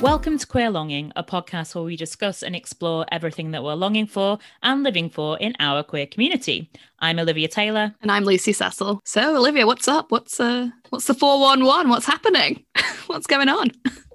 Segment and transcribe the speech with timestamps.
[0.00, 4.06] Welcome to Queer Longing, a podcast where we discuss and explore everything that we're longing
[4.06, 6.70] for and living for in our queer community.
[7.00, 7.94] I'm Olivia Taylor.
[8.00, 9.02] And I'm Lucy Cecil.
[9.04, 10.10] So, Olivia, what's up?
[10.10, 11.90] What's uh what's the 411?
[11.90, 12.64] What's happening?
[13.08, 13.72] what's going on?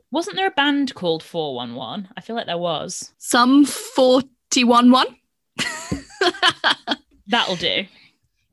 [0.09, 2.09] Wasn't there a band called 411?
[2.17, 3.13] I feel like there was.
[3.19, 5.15] Some 411?
[7.27, 7.85] That'll do.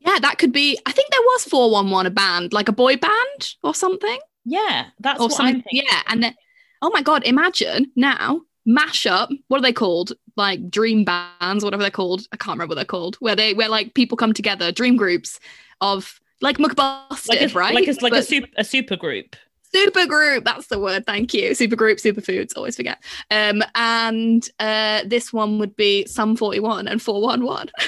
[0.00, 0.78] Yeah, that could be.
[0.84, 4.18] I think there was 411 a band, like a boy band or something.
[4.44, 5.62] Yeah, that's or what something.
[5.70, 6.34] Yeah, and then
[6.82, 9.28] oh my god, imagine now mashup.
[9.48, 10.12] What are they called?
[10.36, 12.26] Like dream bands, whatever they're called.
[12.32, 13.16] I can't remember what they're called.
[13.16, 15.40] Where they where like people come together, dream groups
[15.80, 17.74] of like McBusted, like a, right?
[17.74, 19.36] Like a, like a super a super group.
[19.74, 24.50] super group that's the word thank you super group Super superfoods always forget um and
[24.60, 27.70] uh this one would be Sum 41 and 411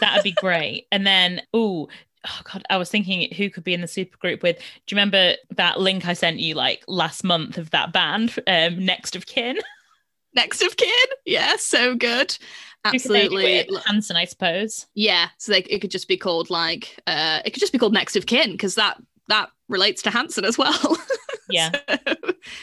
[0.00, 0.86] That'd be great.
[0.90, 1.88] And then, ooh,
[2.26, 4.56] oh god, I was thinking who could be in the super group with.
[4.58, 4.62] Do
[4.94, 9.16] you remember that link I sent you like last month of that band, um, Next
[9.16, 9.58] of Kin?
[10.34, 10.88] next of kin
[11.26, 12.32] yeah so good
[12.86, 13.68] Who could they be absolutely?
[13.84, 14.86] Hanson, I suppose.
[14.94, 17.92] yeah so they, it could just be called like uh it could just be called
[17.92, 18.96] next of kin because that
[19.28, 20.96] that relates to Hanson as well
[21.48, 21.70] Yeah.
[21.88, 22.14] So,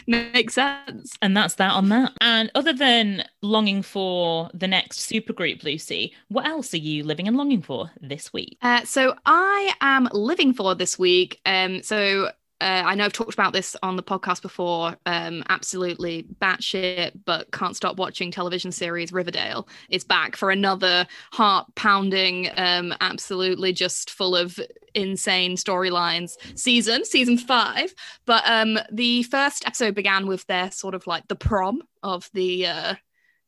[0.07, 2.13] makes sense And that's that on that.
[2.21, 7.37] And other than longing for the next supergroup, Lucy, what else are you living and
[7.37, 8.57] longing for this week?
[8.61, 11.39] Uh, so I am living for this week.
[11.45, 14.97] Um, so uh, I know I've talked about this on the podcast before.
[15.05, 21.67] Um, absolutely batshit, but can't stop watching television series Riverdale is back for another heart
[21.75, 24.59] pounding, um, absolutely just full of
[24.93, 27.93] insane storylines season, season five.
[28.25, 32.67] But um, the first episode began with their sort of like the prom of the.
[32.67, 32.95] Uh,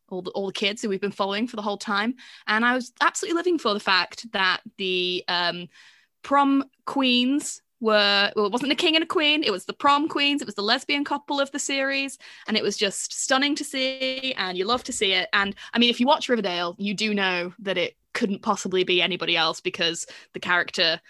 [0.10, 2.16] all the, all the kids who we've been following for the whole time.
[2.46, 5.70] And I was absolutely living for the fact that the um,
[6.22, 10.08] prom queens were, well, it wasn't a king and a queen, it was the prom
[10.08, 12.18] queens, it was the lesbian couple of the series.
[12.48, 15.28] And it was just stunning to see, and you love to see it.
[15.34, 19.02] And I mean, if you watch Riverdale, you do know that it couldn't possibly be
[19.02, 21.02] anybody else because the character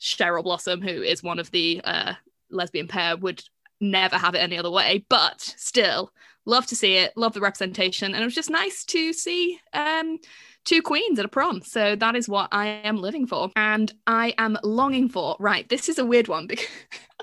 [0.00, 2.14] Cheryl Blossom, who is one of the uh,
[2.50, 3.42] lesbian pair, would
[3.80, 5.04] never have it any other way.
[5.08, 6.12] But still,
[6.44, 10.18] love to see it, love the representation, and it was just nice to see um,
[10.64, 11.62] two queens at a prom.
[11.62, 15.36] So that is what I am living for, and I am longing for.
[15.38, 16.66] Right, this is a weird one because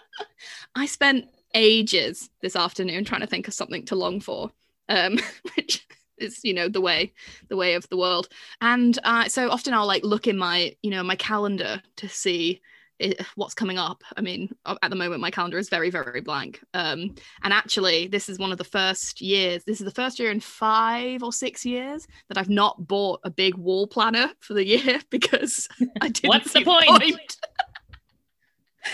[0.76, 4.52] I spent ages this afternoon trying to think of something to long for,
[4.90, 5.20] um,
[5.56, 5.86] which
[6.18, 7.14] is you know the way
[7.48, 8.28] the way of the world
[8.62, 12.60] and uh, so often i'll like look in my you know my calendar to see
[13.02, 14.04] i what's coming up.
[14.16, 16.62] I mean at the moment my calendar is very very blank.
[16.74, 20.32] Um and actually this is one of the first years this is the first year
[20.32, 24.66] in five or six years that i've not bought a big wall planner for the
[24.66, 25.68] year because
[26.02, 27.38] i didn't What's the see point?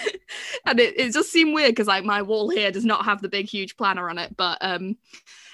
[0.65, 3.29] and it, it just seemed weird because like my wall here does not have the
[3.29, 4.35] big huge planner on it.
[4.35, 4.97] But um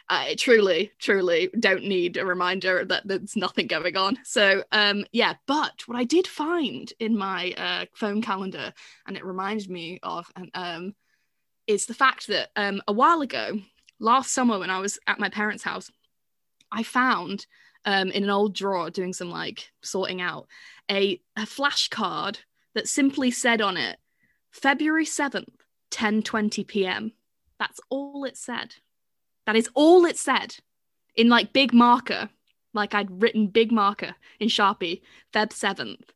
[0.09, 5.35] I truly truly don't need a reminder that there's nothing going on so um yeah
[5.45, 8.73] but what i did find in my uh, phone calendar
[9.07, 10.95] and it reminded me of and um
[11.67, 13.59] is the fact that um a while ago
[13.99, 15.91] last summer when i was at my parents house
[16.71, 17.45] i found
[17.85, 20.47] um in an old drawer doing some like sorting out
[20.89, 22.37] a, a flashcard
[22.73, 23.99] that simply said on it
[24.51, 25.53] February 7th,
[25.91, 27.13] 10:20 p.m.
[27.59, 28.75] That's all it said.
[29.49, 30.57] That is all it said
[31.15, 32.29] in like big marker,
[32.75, 35.01] like I'd written big marker in Sharpie,
[35.33, 36.09] Feb 7th,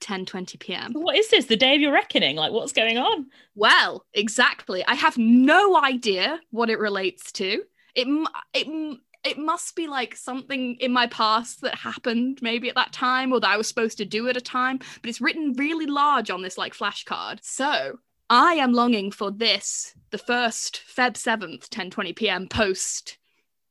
[0.00, 0.92] 10:20 p.m.
[0.94, 1.44] What is this?
[1.44, 2.36] The day of your reckoning?
[2.36, 3.26] Like, what's going on?
[3.54, 4.82] Well, exactly.
[4.86, 7.62] I have no idea what it relates to.
[7.94, 8.08] It
[8.54, 13.34] it it must be like something in my past that happened maybe at that time
[13.34, 16.30] or that I was supposed to do at a time, but it's written really large
[16.30, 17.40] on this like flashcard.
[17.42, 17.98] So,
[18.30, 22.48] I am longing for this, the first Feb 7th, 10:20 p.m.
[22.48, 23.18] post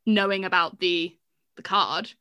[0.06, 1.16] knowing about the
[1.56, 2.12] the card.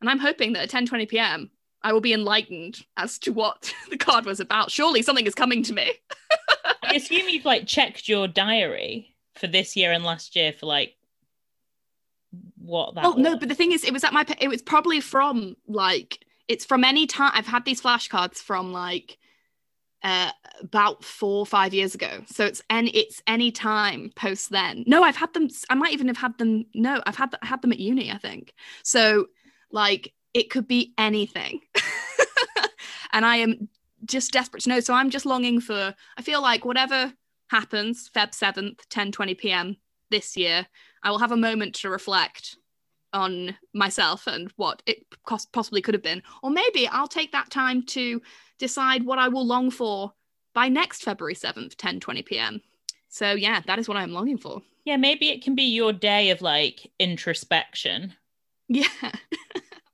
[0.00, 1.50] And I'm hoping that at 10:20 p.m.
[1.82, 4.70] I will be enlightened as to what the card was about.
[4.70, 5.92] Surely something is coming to me.
[6.82, 10.94] I assume you've like checked your diary for this year and last year for like
[12.58, 14.24] what that Oh no, but the thing is, it was at my.
[14.40, 17.32] It was probably from like it's from any time.
[17.34, 19.18] I've had these flashcards from like
[20.02, 22.22] uh about four or five years ago.
[22.26, 24.84] So it's any it's any time post then.
[24.86, 25.48] No, I've had them.
[25.70, 26.66] I might even have had them.
[26.74, 28.10] No, I've had I had them at uni.
[28.10, 29.26] I think so.
[29.70, 31.60] Like it could be anything,
[33.12, 33.68] and I am
[34.04, 34.80] just desperate to know.
[34.80, 35.94] So I'm just longing for.
[36.16, 37.12] I feel like whatever
[37.48, 39.76] happens, Feb seventh, 10, 20 p.m.
[40.10, 40.66] this year,
[41.02, 42.56] I will have a moment to reflect
[43.12, 45.04] on myself and what it
[45.52, 46.22] possibly could have been.
[46.42, 48.20] Or maybe I'll take that time to
[48.58, 50.12] decide what I will long for
[50.54, 52.60] by next February 7th, 10 20 p.m.
[53.08, 54.62] So yeah, that is what I'm longing for.
[54.84, 58.14] Yeah, maybe it can be your day of like introspection.
[58.68, 58.86] Yeah,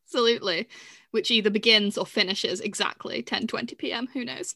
[0.04, 0.68] absolutely.
[1.10, 4.08] Which either begins or finishes exactly 10 20 p.m.
[4.12, 4.54] Who knows?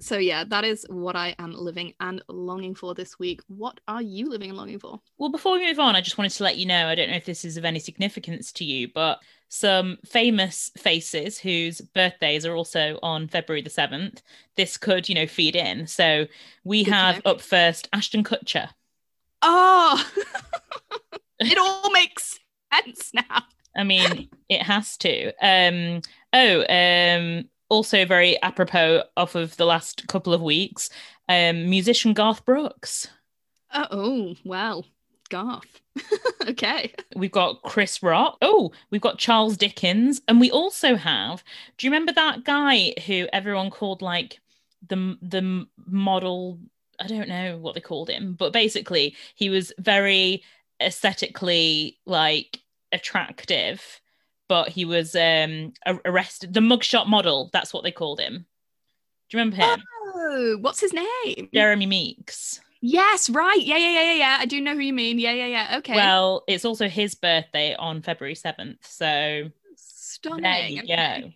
[0.00, 3.40] So yeah, that is what I am living and longing for this week.
[3.48, 5.00] What are you living and longing for?
[5.18, 7.16] Well, before we move on, I just wanted to let you know I don't know
[7.16, 12.54] if this is of any significance to you, but some famous faces whose birthdays are
[12.54, 14.20] also on February the 7th.
[14.56, 15.86] This could, you know, feed in.
[15.86, 16.26] So
[16.64, 18.68] we Good have up first Ashton Kutcher.
[19.42, 20.04] Oh,
[21.40, 22.38] it all makes
[22.72, 23.42] sense now.
[23.76, 25.32] I mean, it has to.
[25.40, 26.02] Um,
[26.32, 30.90] oh, um, also very apropos off of the last couple of weeks,
[31.28, 33.08] um, musician Garth Brooks.
[33.70, 34.86] Uh, oh, well,
[35.28, 35.80] Garth.
[36.48, 36.92] okay.
[37.14, 38.38] We've got Chris Rock.
[38.40, 40.20] Oh, we've got Charles Dickens.
[40.28, 41.44] And we also have,
[41.76, 44.40] do you remember that guy who everyone called like
[44.86, 46.58] the the model
[47.00, 50.42] I don't know what they called him, but basically he was very
[50.80, 52.60] aesthetically like
[52.92, 54.00] attractive,
[54.48, 55.72] but he was um
[56.04, 58.46] arrested the mugshot model, that's what they called him.
[59.28, 59.82] Do you remember him?
[60.14, 61.48] Oh, what's his name?
[61.52, 62.60] Jeremy Meeks.
[62.80, 63.60] Yes, right.
[63.60, 64.36] Yeah, yeah, yeah, yeah, yeah.
[64.40, 65.18] I do know who you mean.
[65.18, 65.78] Yeah, yeah, yeah.
[65.78, 65.96] Okay.
[65.96, 68.78] Well, it's also his birthday on February 7th.
[68.82, 70.42] So stunning.
[70.42, 71.20] There you okay.
[71.22, 71.32] go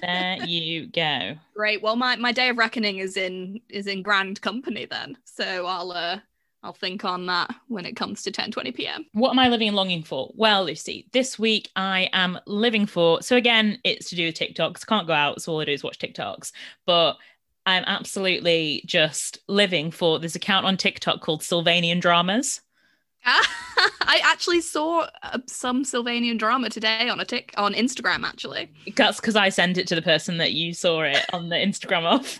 [0.00, 1.34] there you go.
[1.54, 1.82] Great.
[1.82, 5.16] Well, my, my day of reckoning is in is in grand company then.
[5.24, 6.20] So I'll uh
[6.62, 9.06] I'll think on that when it comes to 10 20 p.m.
[9.12, 10.32] What am I living and longing for?
[10.34, 13.22] Well, Lucy, this week I am living for.
[13.22, 14.86] So, again, it's to do with TikToks.
[14.86, 15.40] Can't go out.
[15.40, 16.52] So, all I do is watch TikToks.
[16.84, 17.16] But
[17.64, 22.60] I'm absolutely just living for this account on TikTok called Sylvanian Dramas.
[23.24, 28.24] I actually saw uh, some Sylvanian drama today on a tick on Instagram.
[28.24, 31.56] Actually, that's because I sent it to the person that you saw it on the
[31.56, 32.38] Instagram of.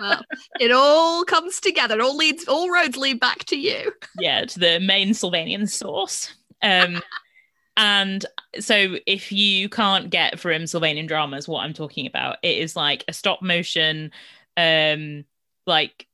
[0.00, 0.22] Well,
[0.60, 1.96] it all comes together.
[1.96, 2.46] It all leads.
[2.46, 3.92] All roads lead back to you.
[4.18, 6.34] yeah, to the main Sylvanian source.
[6.62, 7.02] Um,
[7.76, 8.24] and
[8.58, 13.04] so, if you can't get from Sylvanian dramas what I'm talking about, it is like
[13.08, 14.10] a stop motion,
[14.56, 15.24] um,
[15.66, 16.06] like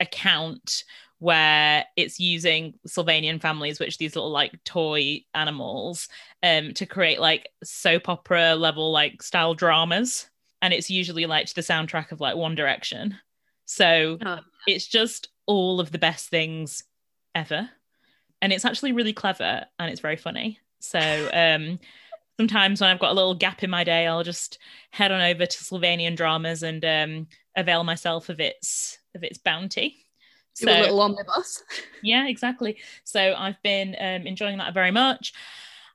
[0.00, 0.84] account
[1.18, 6.08] where it's using Sylvanian families, which these little like toy animals,
[6.42, 10.28] um, to create like soap opera level like style dramas.
[10.64, 13.18] And it's usually like the soundtrack of like One Direction.
[13.66, 14.38] So oh.
[14.66, 16.84] it's just all of the best things
[17.34, 17.68] ever.
[18.40, 20.58] And it's actually really clever and it's very funny.
[20.80, 20.98] So
[21.34, 21.78] um
[22.38, 24.58] sometimes when I've got a little gap in my day, I'll just
[24.90, 27.26] head on over to Sylvanian dramas and um
[27.56, 30.04] avail myself of its of its bounty
[30.54, 31.62] so, a little omnibus.
[32.02, 32.78] yeah, exactly.
[33.02, 35.34] So I've been um, enjoying that very much.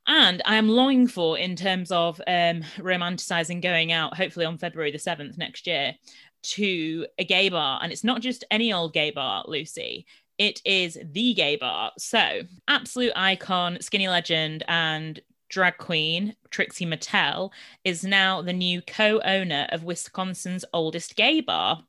[0.10, 4.92] And I am longing for, in terms of um, romanticizing going out, hopefully on February
[4.92, 5.94] the 7th next year,
[6.42, 7.80] to a gay bar.
[7.84, 10.08] And it's not just any old gay bar, Lucy.
[10.40, 11.92] It is the gay bar.
[12.00, 17.52] So, absolute icon, skinny legend, and drag queen Trixie Mattel
[17.84, 21.84] is now the new co owner of Wisconsin's oldest gay bar.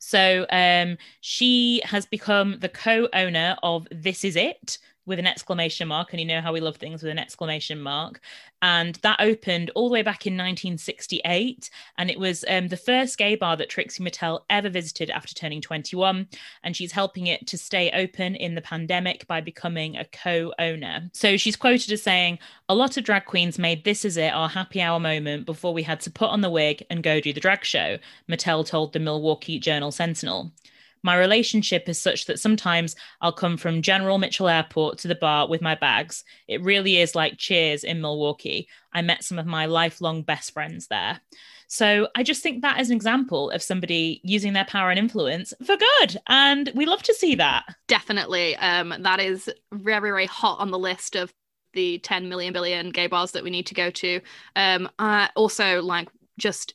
[0.00, 5.88] So um, she has become the co owner of This Is It, with an exclamation
[5.88, 8.20] mark, and you know how we love things with an exclamation mark.
[8.62, 11.68] And that opened all the way back in 1968.
[11.98, 15.60] And it was um, the first gay bar that Trixie Mattel ever visited after turning
[15.60, 16.26] 21.
[16.62, 21.10] And she's helping it to stay open in the pandemic by becoming a co owner.
[21.12, 22.38] So she's quoted as saying,
[22.70, 25.82] A lot of drag queens made This Is It our happy hour moment before we
[25.82, 27.98] had to put on the wig and go do the drag show,
[28.30, 30.52] Mattel told the Milwaukee Journal Sentinel.
[31.04, 35.46] My relationship is such that sometimes I'll come from General Mitchell Airport to the bar
[35.46, 36.24] with my bags.
[36.48, 38.68] It really is like cheers in Milwaukee.
[38.92, 41.20] I met some of my lifelong best friends there.
[41.66, 45.52] So I just think that is an example of somebody using their power and influence
[45.64, 46.16] for good.
[46.26, 47.64] And we love to see that.
[47.86, 48.56] Definitely.
[48.56, 51.34] Um, that is very, very hot on the list of
[51.74, 54.20] the 10 million billion gay bars that we need to go to.
[54.56, 56.08] Um, uh, also, like,
[56.38, 56.74] just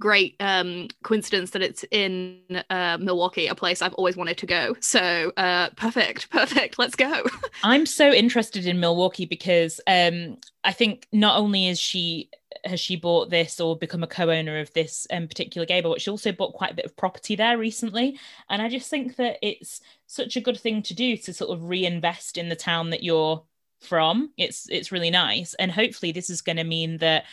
[0.00, 2.40] great um, coincidence that it's in
[2.70, 4.76] uh, Milwaukee, a place I've always wanted to go.
[4.80, 6.78] So uh, perfect, perfect.
[6.78, 7.24] Let's go.
[7.64, 12.30] I'm so interested in Milwaukee because um, I think not only is she
[12.64, 16.10] has she bought this or become a co-owner of this um, particular game, but she
[16.10, 18.18] also bought quite a bit of property there recently.
[18.48, 21.68] And I just think that it's such a good thing to do to sort of
[21.68, 23.42] reinvest in the town that you're
[23.80, 24.32] from.
[24.36, 27.24] It's it's really nice, and hopefully this is going to mean that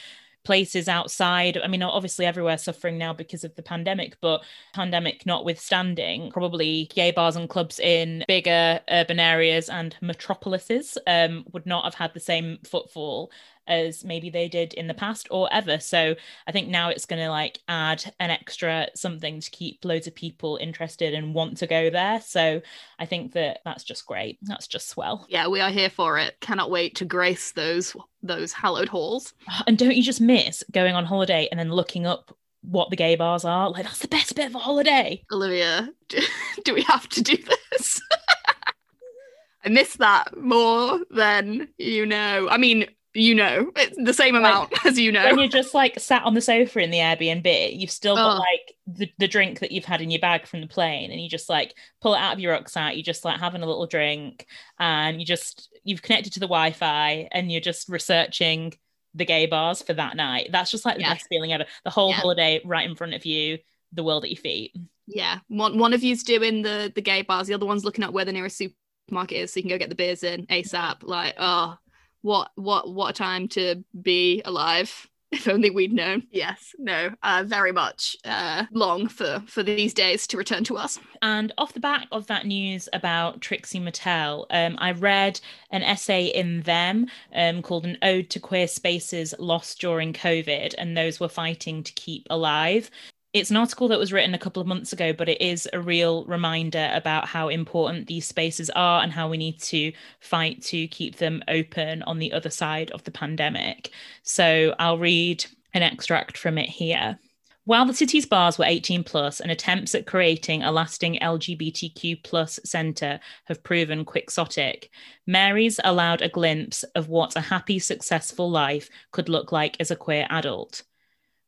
[0.45, 1.57] places outside.
[1.57, 7.11] I mean, obviously everywhere suffering now because of the pandemic, but pandemic notwithstanding, probably gay
[7.11, 12.19] bars and clubs in bigger urban areas and metropolises um, would not have had the
[12.19, 13.31] same footfall
[13.67, 15.79] as maybe they did in the past or ever.
[15.79, 16.15] So
[16.47, 20.15] I think now it's going to like add an extra something to keep loads of
[20.15, 22.21] people interested and want to go there.
[22.21, 22.61] So
[22.99, 24.39] I think that that's just great.
[24.41, 25.25] That's just swell.
[25.29, 26.39] Yeah, we are here for it.
[26.41, 29.33] Cannot wait to grace those those hallowed halls.
[29.67, 33.15] And don't you just miss going on holiday and then looking up what the gay
[33.15, 33.69] bars are?
[33.69, 35.23] Like that's the best bit of a holiday.
[35.31, 36.19] Olivia, do,
[36.63, 37.37] do we have to do
[37.71, 38.01] this?
[39.65, 42.47] I miss that more than you know.
[42.49, 45.25] I mean, you know, it's the same amount like, as you know.
[45.25, 48.39] When you're just like sat on the sofa in the Airbnb, you've still got oh.
[48.39, 51.29] like the, the drink that you've had in your bag from the plane, and you
[51.29, 54.45] just like pull it out of your rucksack, you're just like having a little drink,
[54.79, 58.73] and you just you've connected to the Wi-Fi and you're just researching
[59.13, 60.49] the gay bars for that night.
[60.51, 61.13] That's just like the yeah.
[61.13, 61.65] best feeling ever.
[61.83, 62.15] The whole yeah.
[62.15, 63.59] holiday right in front of you,
[63.93, 64.75] the world at your feet.
[65.07, 65.39] Yeah.
[65.47, 68.25] One one of you's doing the the gay bars, the other one's looking at where
[68.25, 71.03] the nearest supermarket is so you can go get the beers in ASAP.
[71.03, 71.77] Like, oh,
[72.25, 76.23] what what what a time to be alive if only we'd known.
[76.31, 80.99] Yes no uh, very much uh, long for for these days to return to us.
[81.21, 85.39] And off the back of that news about trixie mattel um, i read
[85.71, 90.97] an essay in them um, called an ode to queer spaces lost during covid and
[90.97, 92.89] those were fighting to keep alive
[93.35, 95.81] it's an article that was written a couple of months ago, but it is a
[95.81, 100.87] real reminder about how important these spaces are and how we need to fight to
[100.87, 103.91] keep them open on the other side of the pandemic.
[104.23, 107.19] So I'll read an extract from it here.
[107.65, 112.57] While the city's bars were 18 plus and attempts at creating a lasting LGBTQ plus
[112.63, 114.89] centre have proven quixotic,
[115.27, 119.97] Mary's allowed a glimpse of what a happy, successful life could look like as a
[119.97, 120.83] queer adult.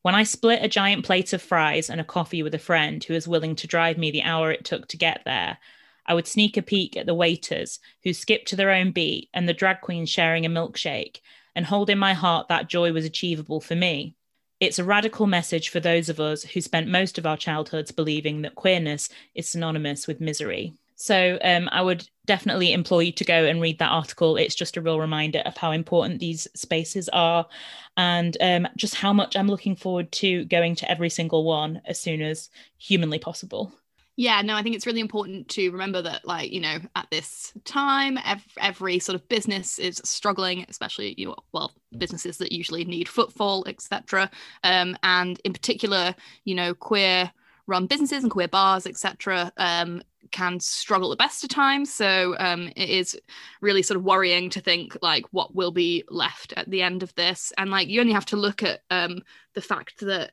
[0.01, 3.13] When I split a giant plate of fries and a coffee with a friend who
[3.13, 5.58] was willing to drive me the hour it took to get there,
[6.06, 9.48] I would sneak a peek at the waiters who skipped to their own beat and
[9.48, 11.20] the drag queens sharing a milkshake
[11.56, 14.16] and hold in my heart that joy was achievable for me.
[14.60, 18.42] It's a radical message for those of us who spent most of our childhoods believing
[18.42, 20.74] that queerness is synonymous with misery.
[20.96, 24.38] So um, I would definitely implore you to go and read that article.
[24.38, 27.48] It's just a real reminder of how important these spaces are
[27.96, 32.00] and um, just how much I'm looking forward to going to every single one as
[32.00, 33.74] soon as humanly possible.
[34.19, 37.53] Yeah, no, I think it's really important to remember that, like, you know, at this
[37.65, 42.84] time, every, every sort of business is struggling, especially, you know, well, businesses that usually
[42.84, 44.31] need footfall, etc.
[44.63, 46.15] Um, and in particular,
[46.46, 47.31] you know, queer
[47.67, 51.93] run businesses and queer bars, etc., um, can struggle the best of times.
[51.93, 53.19] So um, it is
[53.62, 57.13] really sort of worrying to think like what will be left at the end of
[57.15, 57.51] this.
[57.57, 59.22] And like you only have to look at um,
[59.53, 60.31] the fact that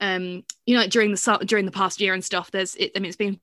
[0.00, 2.50] um, you know during the during the past year and stuff.
[2.50, 3.40] There's it, I mean it's been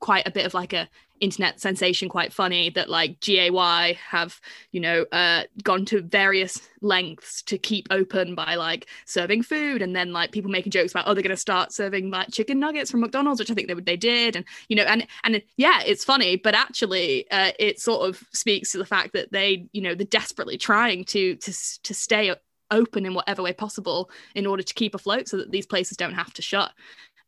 [0.00, 0.88] quite a bit of like a
[1.20, 4.40] internet sensation quite funny that like GAY have
[4.72, 9.94] you know uh gone to various lengths to keep open by like serving food and
[9.94, 12.90] then like people making jokes about oh they're going to start serving like chicken nuggets
[12.90, 15.80] from McDonald's which I think they would they did and you know and and yeah
[15.86, 19.80] it's funny but actually uh, it sort of speaks to the fact that they you
[19.80, 21.52] know they're desperately trying to to
[21.82, 22.34] to stay
[22.70, 26.14] open in whatever way possible in order to keep afloat so that these places don't
[26.14, 26.72] have to shut.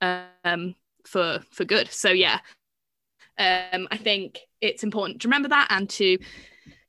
[0.03, 0.75] Um
[1.07, 2.41] for for good so yeah
[3.39, 6.19] um, I think it's important to remember that and to,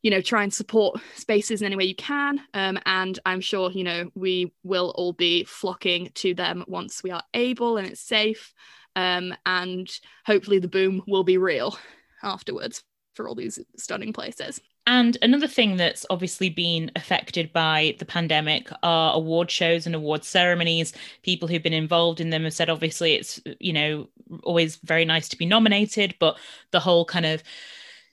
[0.02, 2.42] you know, try and support spaces in any way you can.
[2.54, 7.12] Um, and I'm sure, you know, we will all be flocking to them once we
[7.12, 8.54] are able and it's safe.
[8.96, 9.90] Um, and
[10.26, 11.78] hopefully the boom will be real
[12.24, 12.84] afterwards
[13.14, 14.62] for all these stunning places.
[14.88, 20.24] And another thing that's obviously been affected by the pandemic are award shows and award
[20.24, 20.94] ceremonies.
[21.24, 24.08] People who've been involved in them have said, obviously, it's, you know,
[24.44, 26.38] always very nice to be nominated, but
[26.72, 27.44] the whole kind of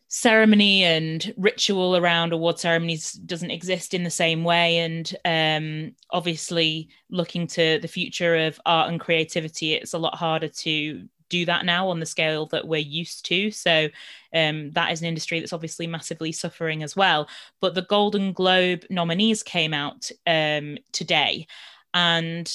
[0.09, 4.78] ceremony and ritual around award ceremonies doesn't exist in the same way.
[4.78, 10.49] And um, obviously, looking to the future of art and creativity, it's a lot harder
[10.49, 13.50] to do that now on the scale that we're used to.
[13.50, 13.88] So
[14.35, 17.28] um, that is an industry that's obviously massively suffering as well.
[17.61, 21.47] But the Golden Globe nominees came out um, today,
[21.93, 22.52] and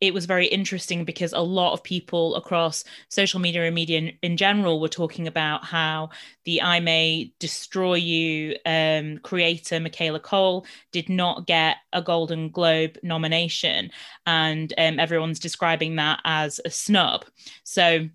[0.00, 4.12] it was very interesting because a lot of people across social media and media in,
[4.22, 6.10] in general were talking about how
[6.44, 12.98] the I May Destroy You um, creator, Michaela Coel, did not get a Golden Globe
[13.02, 13.90] nomination.
[14.26, 17.24] And um, everyone's describing that as a snub.
[17.62, 18.08] So,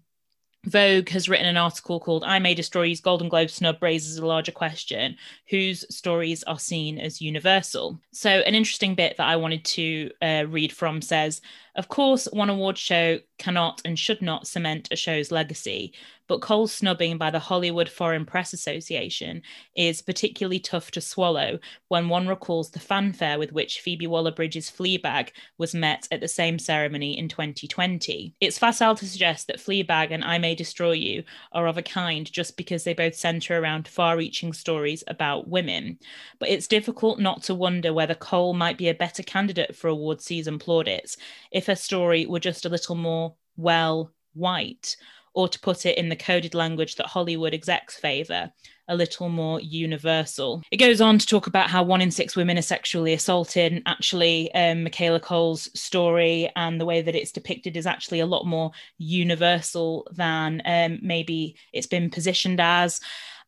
[0.66, 4.26] Vogue has written an article called I May Destroy You's Golden Globe snub raises a
[4.26, 5.16] larger question
[5.50, 8.00] whose stories are seen as universal.
[8.12, 11.40] So, an interesting bit that I wanted to uh, read from says
[11.80, 15.94] Of course, one award show cannot and should not cement a show's legacy,
[16.28, 19.42] but Coel's snubbing by the Hollywood Foreign Press Association
[19.76, 21.58] is particularly tough to swallow
[21.88, 26.28] when one recalls the fanfare with which Phoebe Waller Bridge's Fleabag was met at the
[26.28, 28.36] same ceremony in 2020.
[28.42, 32.32] It's facile to suggest that Fleabag and I May Destroy You are of a kind
[32.32, 35.98] just because they both centre around far reaching stories about women.
[36.40, 40.22] But it's difficult not to wonder whether Cole might be a better candidate for award
[40.22, 41.18] season plaudits
[41.52, 44.98] if her story were just a little more, well, white
[45.34, 48.52] or to put it in the coded language that Hollywood execs favour,
[48.88, 50.64] a little more universal.
[50.72, 53.72] It goes on to talk about how one in six women are sexually assaulted.
[53.72, 58.26] And Actually, um, Michaela Coel's story and the way that it's depicted is actually a
[58.26, 63.00] lot more universal than um, maybe it's been positioned as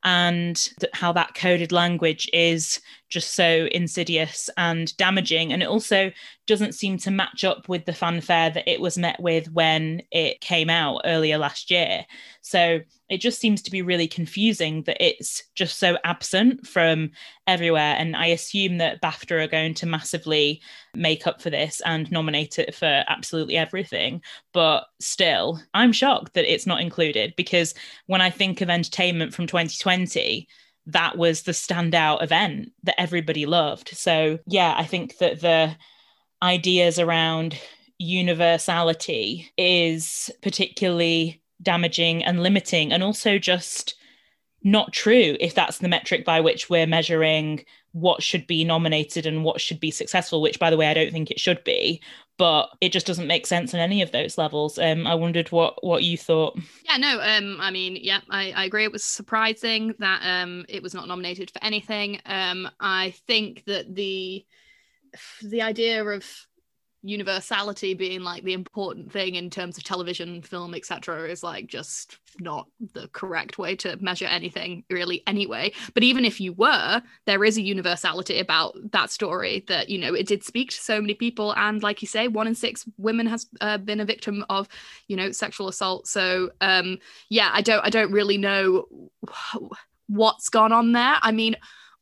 [0.04, 2.80] and th- how that coded language is
[3.12, 5.54] just so insidious and damaging.
[5.54, 6.12] And it also
[6.48, 10.42] doesn't seem to match up with the fanfare that it was met with when it
[10.42, 12.06] came out earlier last year.
[12.42, 17.12] So it just seems to be really confusing that it's just so absent from
[17.46, 17.96] everywhere.
[17.98, 20.62] And I assume that BAFTA are going to massively
[20.96, 24.22] make up for this and nominate it for absolutely everything.
[24.54, 27.74] But still, I'm shocked that it's not included because
[28.08, 30.48] when I think of entertainment from 2020,
[30.88, 33.90] that was the standout event that everybody loved.
[33.90, 35.76] So, yeah, I think that the
[36.42, 37.58] ideas around
[38.00, 43.96] universality is particularly damaging and limiting, and also just
[44.64, 49.44] not true if that's the metric by which we're measuring what should be nominated and
[49.44, 52.02] what should be successful, which, by the way, I don't think it should be
[52.42, 54.80] but it just doesn't make sense on any of those levels.
[54.80, 56.58] Um, I wondered what what you thought.
[56.86, 58.84] Yeah, no, um, I mean, yeah, I, I agree.
[58.84, 62.20] It was surprising that um, it was not nominated for anything.
[62.26, 64.44] Um, I think that the
[65.44, 66.26] the idea of
[67.04, 72.18] universality being like the important thing in terms of television film etc is like just
[72.40, 75.72] not the correct way to measure anything really anyway.
[75.94, 80.14] But even if you were there is a universality about that story that you know
[80.14, 81.54] it did speak to so many people.
[81.56, 84.68] And like you say one in six women has uh, been a victim of
[85.08, 86.08] you know sexual assault.
[86.08, 88.86] So um yeah i don't i don't really know
[90.08, 91.18] what's gone on there.
[91.22, 91.56] I mean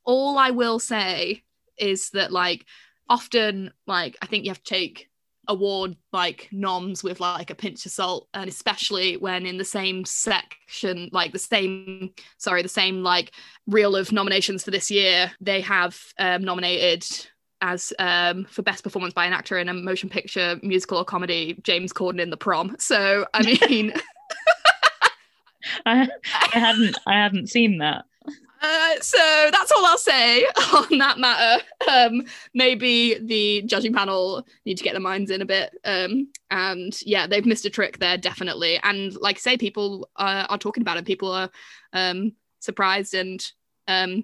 [0.04, 1.43] all i will say
[1.78, 2.65] is that like
[3.10, 5.10] often like I think you have to take
[5.50, 10.06] award like noms with like a pinch of salt and especially when in the same
[10.06, 13.32] section like the same sorry the same like
[13.65, 17.04] reel of nominations for this year they have um, nominated
[17.62, 21.60] as um, for best performance by an actor in a motion picture musical or comedy
[21.63, 22.76] james corden in the prom.
[22.78, 23.91] So i mean
[25.86, 26.08] I,
[26.54, 28.06] I hadn't i hadn't seen that
[28.62, 30.43] uh, so that's all I'll say
[30.74, 31.63] on that matter.
[31.89, 35.76] Um, maybe the judging panel need to get their minds in a bit.
[35.86, 38.80] Um, and yeah, they've missed a trick there, definitely.
[38.84, 41.06] And like I say, people uh, are talking about it.
[41.06, 41.50] People are
[41.93, 43.45] um, surprised and,
[43.88, 44.24] um,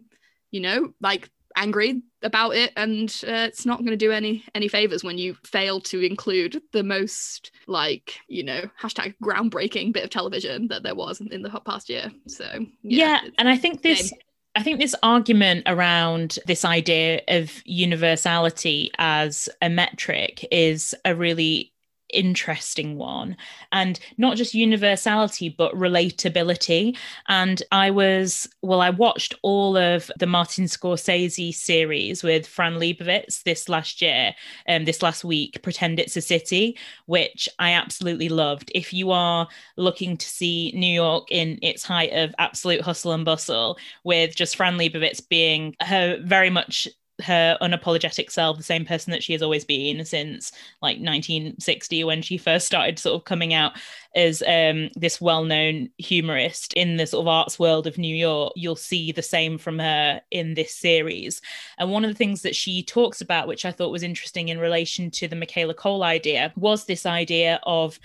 [0.52, 4.68] you know, like angry about it and uh, it's not going to do any any
[4.68, 10.10] favors when you fail to include the most like you know hashtag groundbreaking bit of
[10.10, 12.46] television that there was in the past year so
[12.84, 14.12] yeah, yeah and i think this
[14.56, 21.74] I think this argument around this idea of universality as a metric is a really
[22.10, 23.36] interesting one.
[23.72, 26.98] And not just universality but relatability.
[27.28, 33.44] And i was well i watched all of the martin scorsese series with fran lebowitz
[33.44, 34.34] this last year
[34.68, 38.72] um this last week pretend it's a city which i absolutely loved.
[38.76, 43.26] If you are looking to see new york in its height of absolute hustle and
[43.26, 46.88] bustle with just fran lebowitz being her very much
[47.22, 50.52] her unapologetic self, the same person that she has always been since
[50.82, 53.74] like 1960 when she first started sort of coming out
[54.16, 58.54] as um, this well-known humorist in the sort of arts world of New York.
[58.56, 61.42] You'll see the same from her in this series.
[61.78, 64.60] And one of the things that she talks about, which I thought was interesting in
[64.60, 68.00] relation to the Michaela Coel idea, was this idea of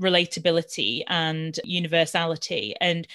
[0.00, 2.74] relatability and universality.
[2.80, 3.06] And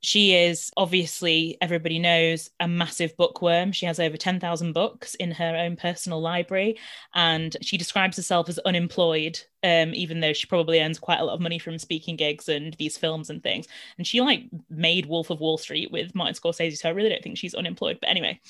[0.00, 3.72] she is obviously, everybody knows, a massive bookworm.
[3.72, 6.78] She has over 10,000 books in her own personal library,
[7.14, 11.34] and she describes herself as unemployed, um, even though she probably earns quite a lot
[11.34, 13.66] of money from speaking gigs and these films and things.
[13.96, 17.22] And she like made Wolf of Wall Street with Martin Scorsese, so I really don't
[17.22, 17.98] think she's unemployed.
[18.00, 18.40] But anyway,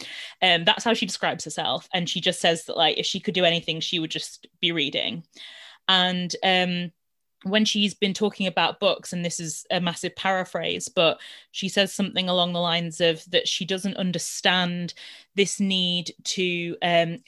[0.43, 1.89] um, that's how she describes herself.
[1.95, 4.73] And she just says that like if she could do anything, she would just be
[4.73, 5.25] reading.
[5.89, 6.93] And um,
[7.51, 11.93] when she's been talking about books, and this is a massive paraphrase, but she says
[11.93, 14.95] something along the lines of that she doesn't understand
[15.35, 17.19] this need to um,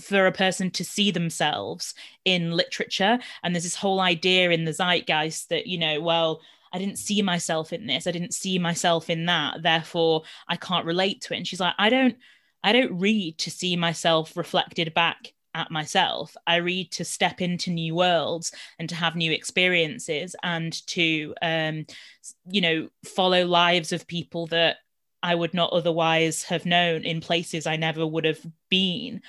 [0.00, 3.18] for a person to see themselves in literature.
[3.42, 6.40] And there's this whole idea in the zeitgeist that you know well
[6.72, 10.86] I didn't see myself in this I didn't see myself in that therefore I can't
[10.86, 11.38] relate to it.
[11.38, 12.16] And she's like I don't
[12.62, 16.36] I don't read to see myself reflected back at myself.
[16.46, 21.86] I read to step into new worlds and to have new experiences and to, um,
[22.48, 24.76] you know, follow lives of people that
[25.22, 29.22] I would not otherwise have known in places I never would have been.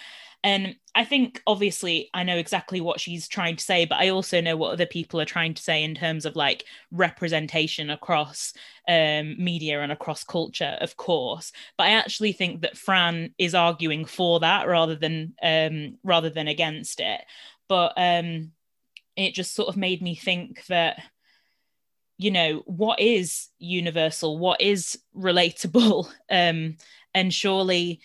[0.43, 4.39] And I think obviously I know exactly what she's trying to say, but I also
[4.39, 8.54] know what other people are trying to say in terms of like representation across
[8.88, 11.52] um, media and across culture, of course.
[11.78, 16.47] But I actually think that Fran is arguing for that rather than um, rather than
[16.47, 17.21] against it.
[17.67, 18.52] But um,
[19.15, 21.02] it just sort of made me think that
[22.17, 26.76] you know what is universal what is relatable um
[27.13, 28.00] and surely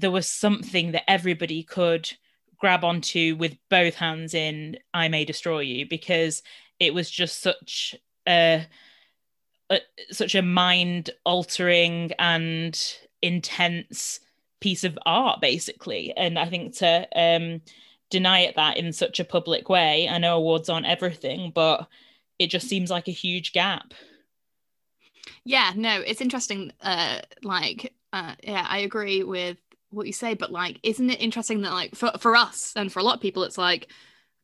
[0.00, 2.10] there was something that everybody could
[2.58, 6.42] grab onto with both hands in I May Destroy You because
[6.80, 7.94] it was just such
[8.26, 8.66] a,
[9.70, 9.80] a
[10.10, 14.20] such a mind altering and intense
[14.60, 16.12] piece of art basically.
[16.16, 17.60] And I think to um
[18.10, 21.88] deny it that in such a public way I know awards aren't everything but
[22.38, 23.94] it just seems like a huge gap.
[25.44, 29.58] Yeah no it's interesting uh like uh yeah I agree with
[29.90, 33.00] what you say but like isn't it interesting that like for, for us and for
[33.00, 33.90] a lot of people it's like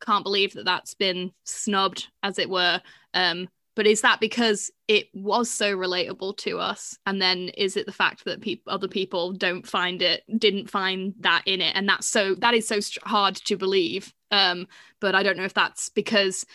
[0.05, 2.81] can't believe that that's been snubbed as it were.
[3.15, 6.97] Um but is that because it was so relatable to us?
[7.07, 11.15] And then is it the fact that people other people don't find it didn't find
[11.21, 11.75] that in it?
[11.75, 14.13] And that's so that is so hard to believe.
[14.31, 14.67] Um
[15.01, 16.47] but i don't know if that's because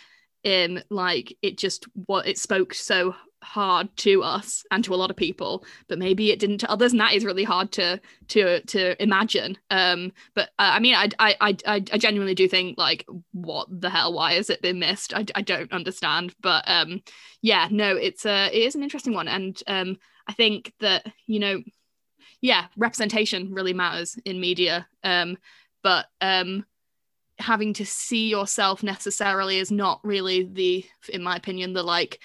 [0.46, 5.10] um like it just what it spoke so hard to us and to a lot
[5.10, 8.62] of people but maybe it didn't to others and that is really hard to to
[8.64, 9.58] to imagine.
[9.70, 13.90] Um but uh, i mean I, I i i genuinely do think like what the
[13.90, 15.14] hell why has it been missed?
[15.14, 17.02] I, I don't understand but um
[17.42, 19.98] yeah no it's a it is an interesting one and um
[20.28, 21.62] i think that you know
[22.42, 25.38] yeah representation really matters in media um
[25.82, 26.66] but um
[27.40, 32.20] having to see yourself necessarily is not really the in my opinion the like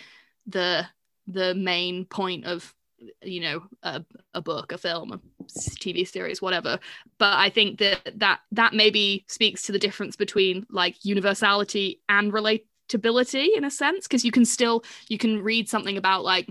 [0.47, 0.87] the
[1.27, 2.75] the main point of
[3.23, 6.79] you know a, a book a film a tv series whatever.
[7.19, 12.33] But i think that that that maybe speaks to the difference between like universality and
[12.33, 16.49] relatability in a sense because you can still you can read something about like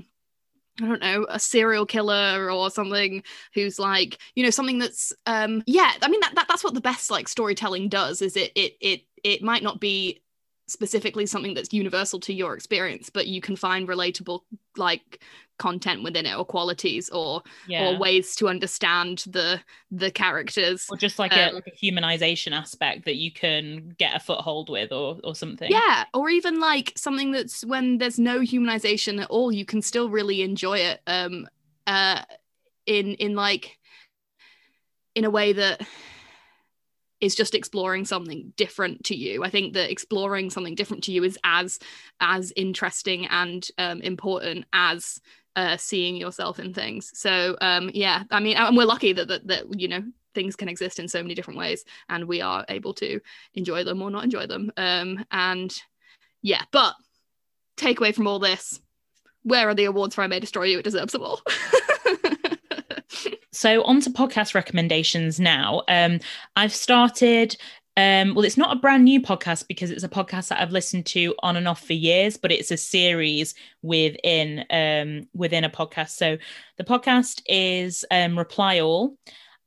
[0.81, 3.21] I don't know, a serial killer or something
[3.53, 6.81] who's like, you know, something that's um yeah, I mean that, that that's what the
[6.81, 10.22] best like storytelling does is it it it it might not be
[10.73, 14.41] specifically something that's universal to your experience but you can find relatable
[14.75, 15.21] like
[15.59, 17.87] content within it or qualities or yeah.
[17.87, 19.59] or ways to understand the
[19.91, 24.15] the characters or just like, um, a, like a humanization aspect that you can get
[24.15, 28.39] a foothold with or or something yeah or even like something that's when there's no
[28.39, 31.47] humanization at all you can still really enjoy it um
[31.85, 32.21] uh
[32.85, 33.77] in in like
[35.15, 35.81] in a way that
[37.23, 39.45] is just exploring something different to you.
[39.45, 41.79] I think that exploring something different to you is as
[42.19, 45.21] as interesting and um, important as
[45.55, 47.11] uh, seeing yourself in things.
[47.17, 50.03] So um, yeah, I mean, and we're lucky that, that that you know
[50.35, 53.21] things can exist in so many different ways, and we are able to
[53.53, 54.69] enjoy them or not enjoy them.
[54.75, 55.73] Um, and
[56.41, 56.93] yeah, but
[57.77, 58.81] takeaway from all this:
[59.43, 60.79] where are the awards for I May Destroy You?
[60.79, 61.41] It deserves them all.
[63.53, 65.83] So, on to podcast recommendations now.
[65.87, 66.19] Um,
[66.55, 67.55] I've started
[67.95, 71.05] um, well, it's not a brand new podcast because it's a podcast that I've listened
[71.07, 76.09] to on and off for years, but it's a series within um, within a podcast.
[76.09, 76.37] So
[76.77, 79.15] the podcast is um, Reply All,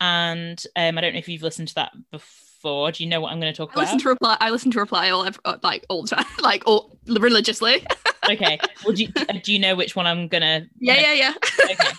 [0.01, 2.91] and um, I don't know if you've listened to that before.
[2.91, 3.83] Do you know what I'm going to talk I about?
[3.83, 4.37] Listen to reply.
[4.41, 7.87] I listen to Reply All uh, like all the time, like all religiously.
[8.29, 8.59] okay.
[8.85, 9.13] Well, do you,
[9.45, 10.67] do you know which one I'm gonna?
[10.81, 11.35] Yeah, yeah, yeah.
[11.71, 11.89] okay.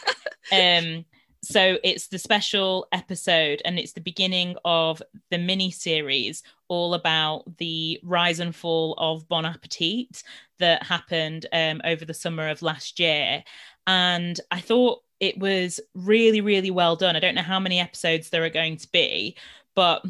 [0.50, 1.06] Um
[1.48, 7.44] so it's the special episode and it's the beginning of the mini series all about
[7.58, 10.24] the rise and fall of bon appetit
[10.60, 13.46] that happened um, over the summer of last year.
[13.86, 17.16] And i thought it was really really well done.
[17.16, 19.38] I don't know how many episodes there are going to be
[19.74, 20.04] but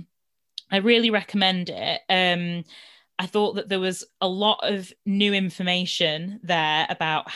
[0.71, 2.01] i really recommend it.
[2.09, 2.63] Um,
[3.19, 7.31] I thought that there was a lot of new information there about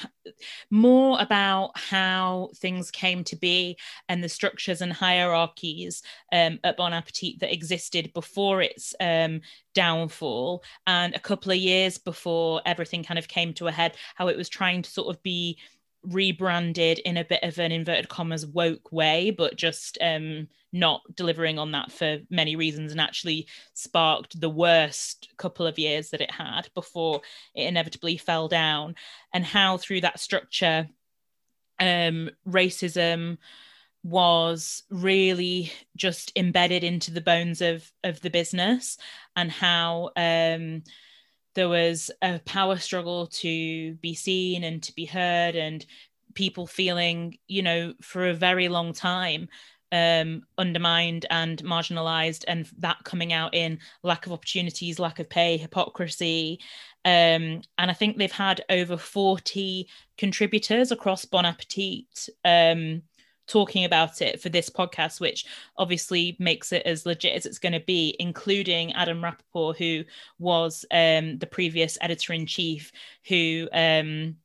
[0.70, 6.94] more about how things came to be and the structures and hierarchies um, at Bon
[6.94, 9.42] Appetit that existed before its um,
[9.74, 14.28] downfall and a couple of years before everything kind of came to a head, how
[14.28, 15.58] it was trying to sort of be
[16.04, 21.60] rebranded in a bit of an inverted commas woke way, but just um, not delivering
[21.60, 26.32] on that for many reasons and actually sparked the worst couple of years that it
[26.32, 27.22] had before
[27.56, 28.96] it inevitably fell down.
[29.34, 30.88] And how through that structure,
[31.80, 33.38] um, racism
[34.04, 38.98] was really just embedded into the bones of of the business
[39.36, 40.82] and how um,
[41.54, 45.86] there was a power struggle to be seen and to be heard and
[46.34, 49.50] people feeling you know for a very long time
[49.92, 55.58] um, undermined and marginalized and that coming out in lack of opportunities lack of pay
[55.58, 56.60] hypocrisy.
[57.04, 62.30] Um, and i think they've had over 40 contributors across bon appetit.
[62.46, 63.02] Um,
[63.52, 65.46] talking about it for this podcast, which
[65.78, 70.06] obviously makes it as legit as it's going to be, including Adam Rapoport, who
[70.40, 72.94] was um, the previous editor in chief,
[73.28, 74.38] who um,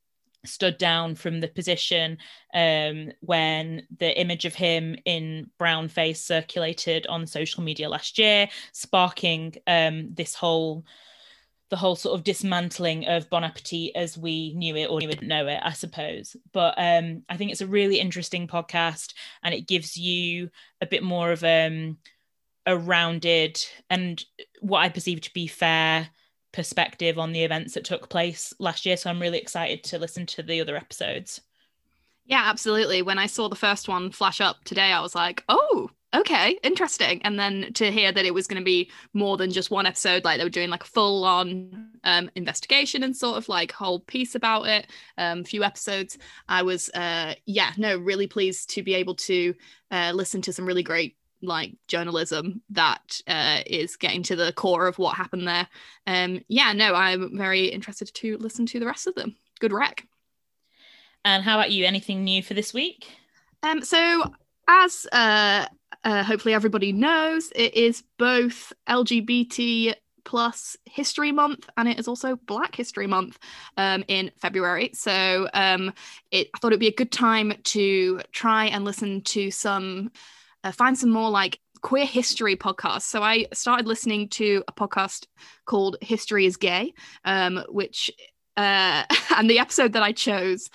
[0.45, 2.17] stood down from the position
[2.53, 8.49] um, when the image of him in brown face circulated on social media last year,
[8.73, 10.83] sparking um, this whole
[11.69, 15.47] the whole sort of dismantling of Bon Appetit as we knew it or didn't know
[15.47, 16.35] it, I suppose.
[16.53, 20.49] But um, I think it's a really interesting podcast and it gives you
[20.81, 21.97] a bit more of um,
[22.65, 24.23] a rounded and
[24.61, 26.09] what I perceive to be fair
[26.53, 28.97] perspective on the events that took place last year.
[28.97, 31.41] So I'm really excited to listen to the other episodes.
[32.25, 33.01] Yeah, absolutely.
[33.01, 37.21] When I saw the first one flash up today, I was like, oh, okay, interesting.
[37.23, 40.23] And then to hear that it was going to be more than just one episode,
[40.23, 43.99] like they were doing like a full on um, investigation and sort of like whole
[44.01, 46.17] piece about it, um, few episodes,
[46.47, 49.53] I was, uh, yeah, no, really pleased to be able to
[49.91, 54.87] uh, listen to some really great like journalism that uh, is getting to the core
[54.87, 55.67] of what happened there.
[56.07, 59.35] Um, yeah, no, I'm very interested to listen to the rest of them.
[59.59, 60.05] Good rec.
[61.25, 61.85] And how about you?
[61.85, 63.07] Anything new for this week?
[63.61, 64.23] Um, so
[64.67, 65.65] as uh,
[66.07, 69.93] uh, hopefully everybody knows, it is both LGBT
[70.23, 73.37] plus History Month, and it is also Black History Month
[73.75, 74.91] um, in February.
[74.93, 75.93] So um,
[76.31, 80.11] it, I thought it'd be a good time to try and listen to some,
[80.63, 83.01] uh, find some more like queer history podcasts.
[83.01, 85.27] So I started listening to a podcast
[85.65, 86.93] called History is Gay,
[87.25, 88.11] um, which
[88.57, 89.03] uh,
[89.37, 90.69] and the episode that I chose,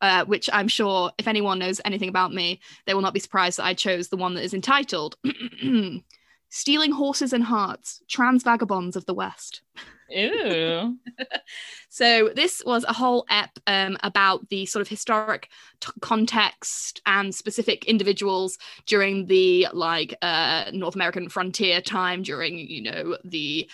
[0.00, 3.58] uh, which I'm sure if anyone knows anything about me, they will not be surprised
[3.58, 5.16] that I chose the one that is entitled
[6.48, 9.62] Stealing Horses and Hearts Trans Vagabonds of the West.
[10.08, 10.96] Ew.
[11.88, 15.48] so this was a whole ep um, about the sort of historic
[15.80, 22.82] t- context and specific individuals during the like uh, North American frontier time during you
[22.82, 23.68] know the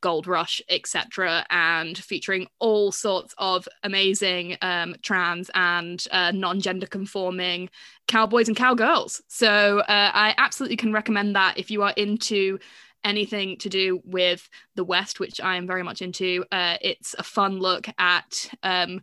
[0.00, 7.70] Gold Rush, etc., and featuring all sorts of amazing um, trans and uh, non-gender conforming
[8.06, 9.22] cowboys and cowgirls.
[9.28, 9.84] So uh,
[10.14, 12.58] I absolutely can recommend that if you are into
[13.04, 16.44] anything to do with the West, which I am very much into.
[16.50, 19.02] Uh, it's a fun look at um,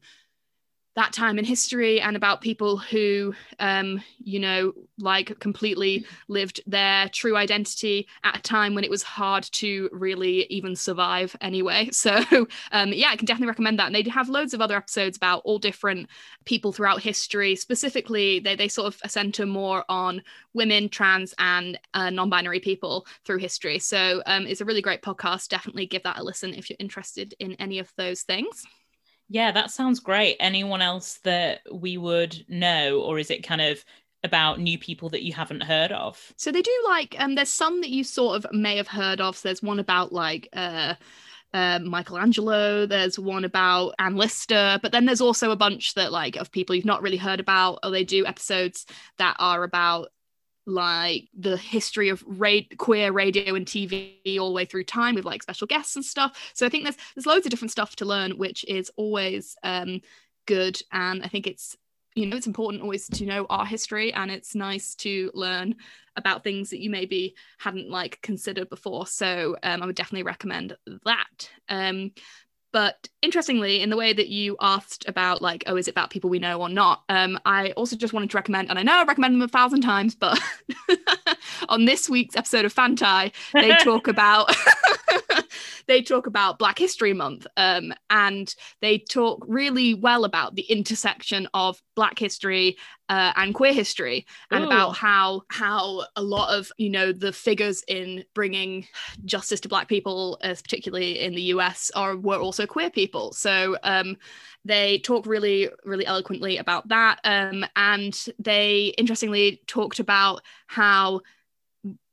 [0.96, 7.08] that time in history and about people who um, you know like completely lived their
[7.10, 11.90] true identity at a time when it was hard to really even survive anyway.
[12.02, 12.18] So
[12.72, 13.86] um, yeah i can definitely recommend that.
[13.86, 16.10] And they have loads of other episodes about all different
[16.46, 17.56] people throughout history.
[17.56, 20.24] Specifically they, they sort of center more on
[20.54, 23.78] women trans and uh, non-binary people through history.
[23.78, 25.50] So um, it's a really great podcast.
[25.50, 28.66] Definitely give that a listen if you're interested in any of those things
[29.32, 30.36] yeah, that sounds great.
[30.42, 33.84] Anyone else that we would know, or is it kind of
[34.26, 36.34] about new people that you haven't heard of?
[36.36, 39.38] So they do like, um, there's some that you sort of may have heard of.
[39.38, 40.96] So there's one about like, uh,
[41.54, 42.86] uh, Michelangelo.
[42.86, 46.76] There's one about Anne Lister, but then there's also a bunch that like of people
[46.76, 48.86] you've not really heard about, or they do episodes
[49.18, 50.10] that are about
[50.66, 55.26] like the history of ra- queer radio and TV all the way through time with
[55.26, 56.52] like special guests and stuff.
[56.54, 60.02] So I think there's there's loads of different stuff to learn, which is always um,
[60.46, 60.80] good.
[60.92, 61.78] And I think it's
[62.16, 65.76] you know it's important always to know our history, and it's nice to learn
[66.16, 69.08] about things that you maybe hadn't like considered before.
[69.08, 71.50] So um, I would definitely recommend that.
[71.70, 72.12] Um,
[72.72, 76.30] but interestingly, in the way that you asked about, like, oh, is it about people
[76.30, 77.04] we know or not?
[77.10, 79.82] Um, I also just wanted to recommend, and I know I've recommended them a thousand
[79.82, 80.40] times, but
[81.70, 84.56] on this week's episode of Fanti, they talk about
[85.92, 91.50] they talk about Black History Month, um, and they talk really well about the intersection
[91.54, 92.78] of Black history
[93.10, 94.68] uh, and queer history, and Ooh.
[94.68, 98.88] about how how a lot of you know the figures in bringing
[99.26, 103.34] justice to Black people, as particularly in the US, are were also queer people.
[103.34, 104.16] So um,
[104.64, 111.20] they talk really really eloquently about that, um, and they interestingly talked about how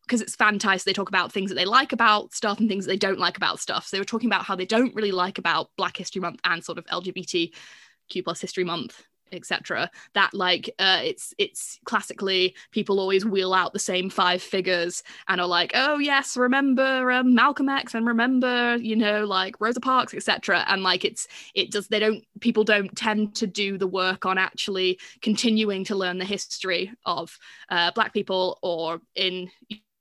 [0.09, 0.87] because it's fantastic.
[0.87, 3.37] They talk about things that they like about stuff and things that they don't like
[3.37, 3.87] about stuff.
[3.87, 6.65] So they were talking about how they don't really like about black history month and
[6.65, 7.53] sort of lgbtq
[8.25, 13.79] plus history month etc that like uh, it's it's classically people always wheel out the
[13.79, 18.97] same five figures and are like oh yes remember um, malcolm x and remember you
[18.97, 23.35] know like rosa parks etc and like it's it does they don't people don't tend
[23.35, 27.37] to do the work on actually continuing to learn the history of
[27.69, 29.51] uh, black people or in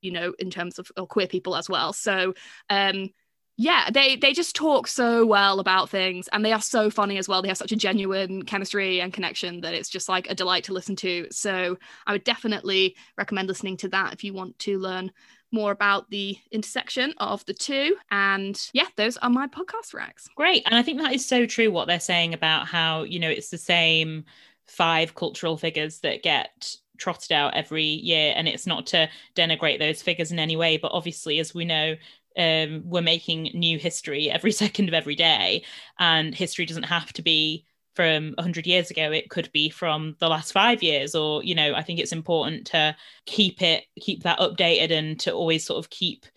[0.01, 1.93] you know in terms of queer people as well.
[1.93, 2.33] So
[2.69, 3.09] um
[3.57, 7.27] yeah they they just talk so well about things and they are so funny as
[7.27, 7.41] well.
[7.41, 10.73] They have such a genuine chemistry and connection that it's just like a delight to
[10.73, 11.27] listen to.
[11.31, 15.11] So i would definitely recommend listening to that if you want to learn
[15.51, 17.95] more about the intersection of the two.
[18.11, 20.63] And yeah those are my podcast racks great.
[20.65, 23.49] And i think that is so true what they're saying about how you know it's
[23.49, 24.25] the same
[24.67, 30.01] five cultural figures that get trotted out every year and it's not to denigrate those
[30.01, 31.95] figures in any way but obviously as we know
[32.37, 35.63] um, we're making new history every second of every day.
[35.99, 40.29] And history doesn't have to be from 100 years ago it could be from the
[40.29, 44.37] last five years or you know i think it's important to keep it keep that
[44.37, 46.27] updated and to always sort of keep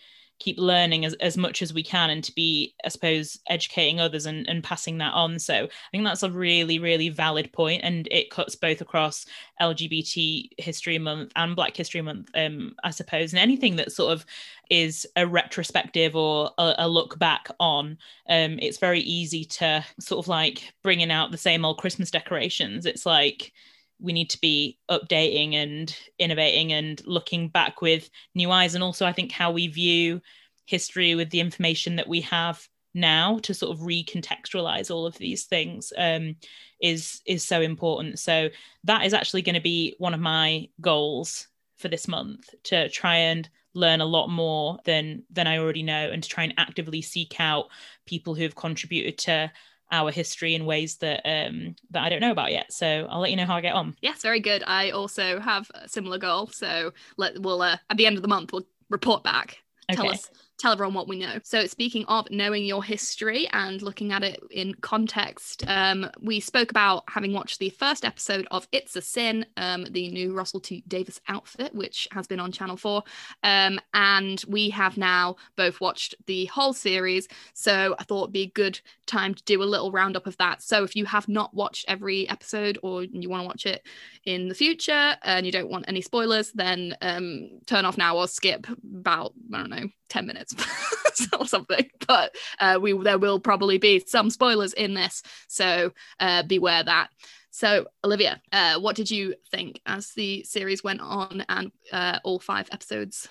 [0.41, 4.27] keep learning as, as much as we can and to be i suppose educating others
[4.27, 5.39] and, and passing that on.
[5.39, 9.27] So i think that's a really really valid point and it cuts both across
[9.61, 13.33] lgbt history month and black history month um i suppose.
[13.33, 14.27] And anything that sort of
[14.71, 17.99] is a retrospective or a, a look back on
[18.29, 22.87] um it's very easy to sort of like bringing out the same old christmas decorations.
[22.87, 23.53] It's like
[24.01, 29.07] we need to be updating and innovating and looking back with new eyes and also
[29.07, 30.21] i think how we view
[30.67, 35.45] history with the information that we have now to sort of recontextualize all of these
[35.45, 36.37] things um,
[36.81, 38.19] is is so important.
[38.19, 38.49] So
[38.85, 43.17] that is actually going to be one of my goals for this month to try
[43.17, 47.03] and learn a lot more than than I already know and to try and actively
[47.03, 47.67] seek out
[48.07, 49.53] people who have contributed to
[49.93, 52.73] our history in ways that um that I don't know about yet.
[52.73, 53.97] So I'll let you know how I get on.
[54.03, 54.63] Yes, very good.
[54.67, 56.49] I also have a similar goal.
[56.49, 59.59] So let we'll uh, at the end of the month we'll report back.
[59.91, 60.03] Okay.
[60.03, 61.39] Tell us tell everyone what we know.
[61.43, 66.71] So, speaking of knowing your history and looking at it in context, um, we spoke
[66.71, 70.85] about having watched the first episode of It's a Sin, um, the new Russell T
[70.87, 73.03] Davies outfit, which has been on Channel 4.
[73.43, 77.27] Um, and we have now both watched the whole series.
[77.55, 80.63] So, I thought it'd be a good time to do a little roundup of that.
[80.63, 83.87] So, if you have not watched every episode or you want to watch it
[84.25, 88.29] in the future and you don't want any spoilers, then um, turn off now or
[88.29, 90.50] skip about, I don't know, 10 minutes
[91.39, 96.43] or something but uh, we there will probably be some spoilers in this so uh,
[96.43, 97.09] beware that.
[97.51, 102.39] So olivia uh, what did you think as the series went on and uh, all
[102.39, 103.29] five episodes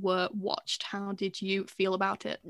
[0.00, 0.82] were watched?
[0.82, 2.40] How did you feel about it?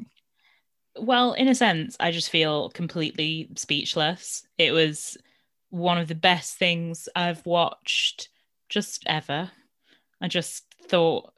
[0.96, 4.46] Well in a sense i just feel completely speechless.
[4.58, 5.16] It was
[5.70, 8.28] one of the best things i've watched
[8.68, 9.50] just ever.
[10.20, 11.32] I just thought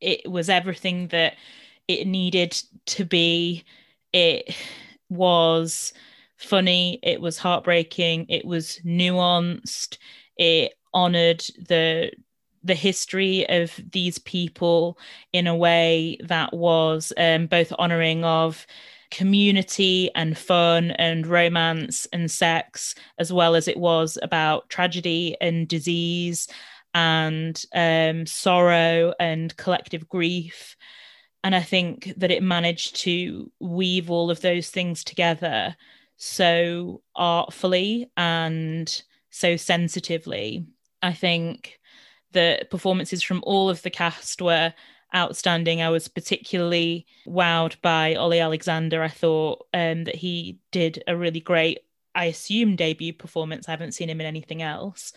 [0.00, 1.34] it was everything that
[1.88, 2.52] it needed
[2.86, 3.64] to be.
[4.12, 4.54] It
[5.08, 5.92] was
[6.36, 9.98] funny, it was heartbreaking, it was nuanced,
[10.36, 12.12] it honored the
[12.64, 14.98] the history of these people
[15.32, 18.66] in a way that was um, both honoring of
[19.10, 25.68] community and fun and romance and sex, as well as it was about tragedy and
[25.68, 26.48] disease
[26.94, 30.76] and um, sorrow and collective grief.
[31.44, 35.76] And I think that it managed to weave all of those things together
[36.16, 40.66] so artfully and so sensitively.
[41.00, 41.78] I think
[42.32, 44.74] the performances from all of the cast were
[45.14, 45.80] outstanding.
[45.80, 49.02] I was particularly wowed by Olly Alexander.
[49.02, 51.78] I thought um, that he did a really great,
[52.14, 53.68] I assume, debut performance.
[53.68, 55.12] I haven't seen him in anything else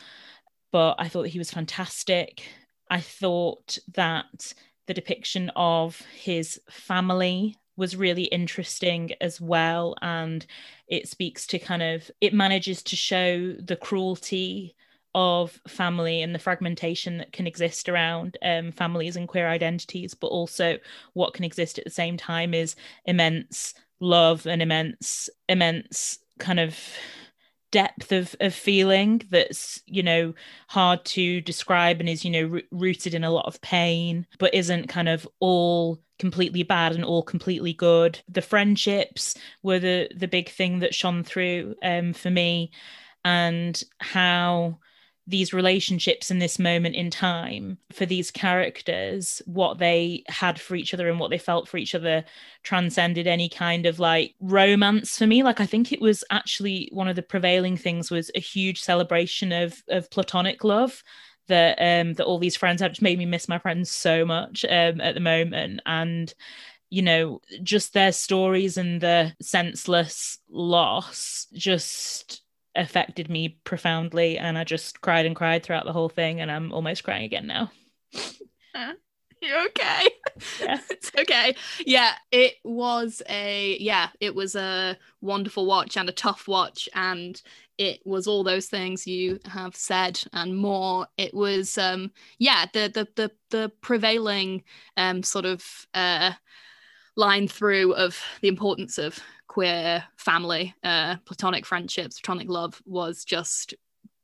[0.72, 2.44] but I thought he was fantastic.
[2.90, 4.54] I thought that
[4.92, 9.96] the depiction of his family was really interesting as well.
[10.02, 10.46] And
[10.90, 14.76] it speaks to kind of, it manages to show the cruelty
[15.16, 20.28] of family and the fragmentation that can exist around um, families and queer identities, but
[20.28, 20.78] also
[21.14, 22.76] what can exist at the same time is
[23.06, 26.78] immense love and immense, immense kind of
[27.72, 30.34] depth of, of feeling that's you know
[30.68, 34.54] hard to describe and is you know r- rooted in a lot of pain but
[34.54, 38.20] isn't kind of all completely bad and all completely good.
[38.30, 42.72] The friendships were the the big thing that shone through um, for me
[43.26, 44.78] and how
[45.28, 50.94] these relationships in this moment in time for these characters what they had for each
[50.94, 52.24] other and what they felt for each other
[52.64, 55.44] transcended any kind of like romance for me.
[55.44, 59.52] Like i think it was actually one of the prevailing things was a huge celebration
[59.52, 61.04] of of platonic love
[61.48, 64.66] that um that all these friends have just made me miss my friends so much
[64.66, 65.82] um at the moment.
[65.86, 66.34] And
[66.90, 72.42] you know just their stories and the senseless loss just
[72.76, 76.72] affected me profoundly and I just cried and cried throughout the whole thing and I'm
[76.72, 77.72] almost crying again now.
[79.42, 80.08] You're okay.
[80.62, 80.80] Yeah.
[80.92, 81.56] it's okay.
[81.84, 87.42] Yeah, it was a yeah, it was a wonderful watch and a tough watch and
[87.80, 91.08] it was all those things you have said and more.
[91.18, 94.64] It was um yeah, the the the the prevailing
[94.96, 95.66] um sort of
[95.96, 96.34] uh
[97.16, 99.20] line through of the importance of
[99.52, 103.74] queer family, uh, platonic friendships, platonic love was just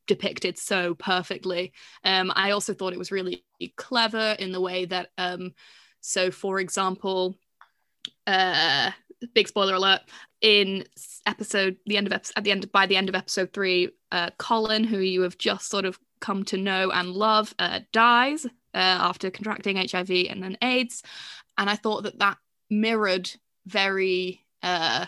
[0.07, 1.73] depicted so perfectly.
[2.05, 3.43] Um, I also thought it was really
[3.75, 5.53] clever in the way that, um,
[5.99, 7.35] so for example,
[8.25, 8.91] uh,
[9.35, 9.99] big spoiler alert
[10.39, 10.85] in
[11.25, 14.85] episode the end of at the end by the end of episode three, uh, Colin,
[14.85, 19.29] who you have just sort of come to know and love, uh, dies uh, after
[19.29, 21.03] contracting HIV and then AIDS,
[21.57, 22.37] and I thought that that
[22.69, 23.29] mirrored
[23.65, 25.05] very uh,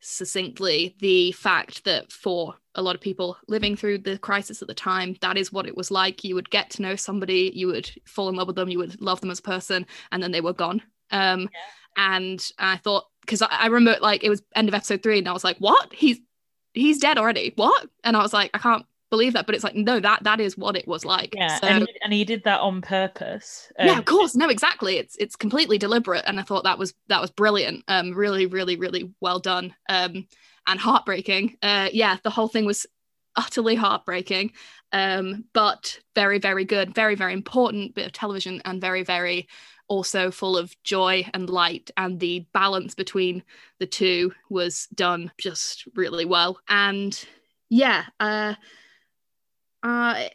[0.00, 4.74] succinctly the fact that for a lot of people living through the crisis at the
[4.74, 6.24] time, that is what it was like.
[6.24, 9.00] You would get to know somebody, you would fall in love with them, you would
[9.00, 10.82] love them as a person, and then they were gone.
[11.10, 11.48] Um, yeah.
[11.96, 15.28] And I thought, because I, I remember like it was end of episode three, and
[15.28, 15.92] I was like, what?
[15.92, 16.18] He's
[16.74, 17.52] he's dead already.
[17.56, 17.88] What?
[18.04, 20.58] And I was like, I can't believe that but it's like no that that is
[20.58, 21.34] what it was like.
[21.34, 23.72] Yeah so, and, he, and he did that on purpose.
[23.78, 24.34] Um, yeah of course.
[24.34, 24.96] No exactly.
[24.96, 27.84] It's it's completely deliberate and i thought that was that was brilliant.
[27.88, 29.74] Um really really really well done.
[29.88, 30.26] Um
[30.66, 31.56] and heartbreaking.
[31.62, 32.86] Uh yeah the whole thing was
[33.36, 34.52] utterly heartbreaking.
[34.92, 36.94] Um but very very good.
[36.94, 39.46] Very very important bit of television and very very
[39.88, 43.44] also full of joy and light and the balance between
[43.78, 46.58] the two was done just really well.
[46.68, 47.16] And
[47.68, 48.54] yeah uh
[49.86, 50.28] uh,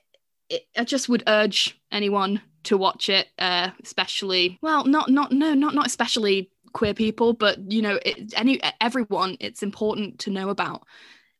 [0.50, 5.54] it, I just would urge anyone to watch it, uh, especially well, not not no,
[5.54, 9.36] not not especially queer people, but you know, it, any everyone.
[9.42, 10.84] It's important to know about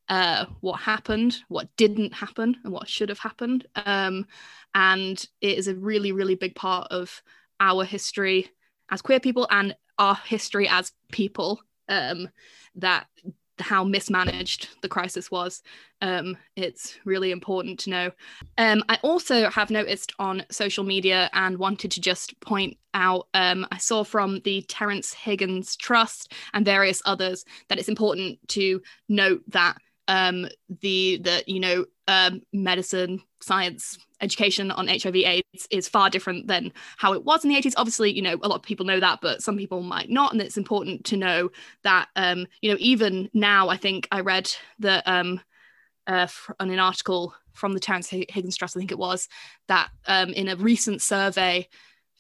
[0.10, 3.66] uh, what happened, what didn't happen, and what should have happened.
[3.78, 4.26] Um,
[4.76, 7.22] and it is a really, really big part of
[7.62, 8.50] our history
[8.90, 12.28] as queer people and our history as people um,
[12.76, 13.08] that
[13.62, 15.62] how mismanaged the crisis was.
[16.02, 18.12] Um, it's really important to know.
[18.58, 23.66] Um, I also have noticed on social media and wanted to just point out um,
[23.72, 29.44] I saw from the Terrence Higgins Trust and various others that it's important to note
[29.48, 29.78] that
[30.08, 30.48] um,
[30.82, 36.72] the the you know um, medicine science education on HIV AIDS is far different than
[36.98, 37.74] how it was in the 80s.
[37.76, 40.32] Obviously, you know, a lot of people know that, but some people might not.
[40.32, 41.50] And it's important to know
[41.84, 45.42] that, um, you know, even now, I think I read that um,
[46.08, 46.28] uh,
[46.60, 49.28] on an article from the Terrence Higgins Trust, I think it was,
[49.68, 51.68] that um, in a recent survey,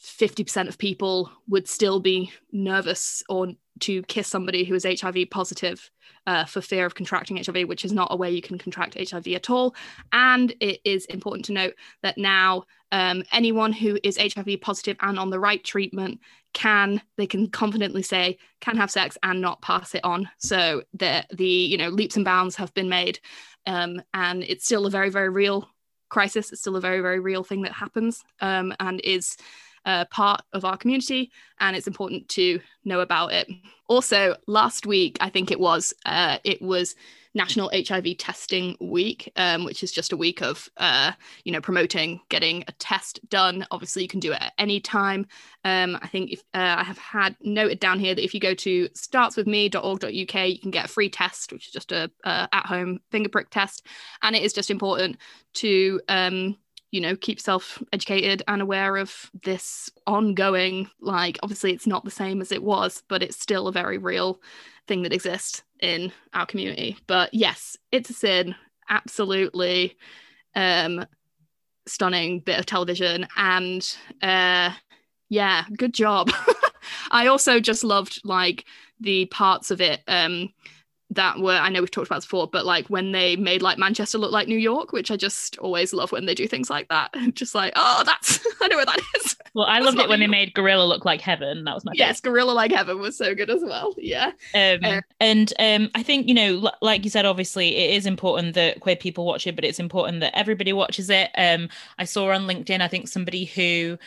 [0.01, 3.49] 50% of people would still be nervous or
[3.81, 5.89] to kiss somebody who is HIV positive
[6.27, 9.27] uh, for fear of contracting HIV, which is not a way you can contract HIV
[9.27, 9.75] at all.
[10.11, 11.73] And it is important to note
[12.03, 16.19] that now um, anyone who is HIV positive and on the right treatment
[16.53, 20.29] can they can confidently say can have sex and not pass it on.
[20.37, 23.19] So the the you know leaps and bounds have been made,
[23.65, 25.69] um, and it's still a very very real
[26.09, 26.51] crisis.
[26.51, 29.37] It's still a very very real thing that happens um, and is
[29.85, 33.49] uh, part of our community, and it's important to know about it.
[33.87, 36.95] Also, last week, I think it was, uh, it was
[37.33, 41.13] National HIV Testing Week, um, which is just a week of, uh,
[41.43, 43.65] you know, promoting getting a test done.
[43.71, 45.25] Obviously, you can do it at any time.
[45.63, 48.53] Um, I think if uh, I have had noted down here that if you go
[48.53, 50.11] to startswithme.org.uk,
[50.49, 53.87] you can get a free test, which is just a, a at-home finger prick test,
[54.21, 55.17] and it is just important
[55.53, 56.57] to um,
[56.91, 62.11] you know keep self educated and aware of this ongoing like obviously it's not the
[62.11, 64.39] same as it was but it's still a very real
[64.87, 68.55] thing that exists in our community but yes it's a sin
[68.89, 69.97] absolutely
[70.55, 71.05] um,
[71.87, 73.27] stunning bit of television.
[73.35, 74.71] And uh,
[75.29, 76.29] yeah, good job.
[77.11, 78.65] I also just loved like
[78.99, 80.53] the parts of it um,
[81.11, 83.77] that were I know we've talked about this before, but like when they made like
[83.77, 86.87] Manchester look like New York, which I just always love when they do things like
[86.87, 87.13] that.
[87.33, 89.35] just like, oh, that's I know where that is.
[89.53, 91.65] Well, I loved it when they made Gorilla look like heaven.
[91.65, 92.31] That was my yes, favorite.
[92.31, 93.93] Gorilla like heaven was so good as well.
[93.97, 97.97] Yeah, um, uh, and um, I think you know, l- like you said, obviously it
[97.97, 101.29] is important that queer people watch it, but it's important that everybody watches it.
[101.35, 101.67] Um,
[101.99, 103.97] I saw on LinkedIn, I think somebody who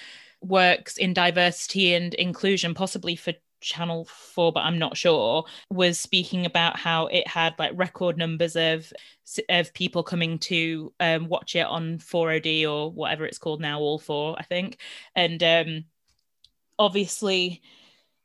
[0.40, 3.34] works in diversity and inclusion, possibly for
[3.65, 8.57] channel 4 but i'm not sure was speaking about how it had like record numbers
[8.57, 8.93] of
[9.49, 13.99] of people coming to um, watch it on 4od or whatever it's called now all
[13.99, 14.79] four i think.
[15.15, 15.85] And um,
[16.79, 17.62] obviously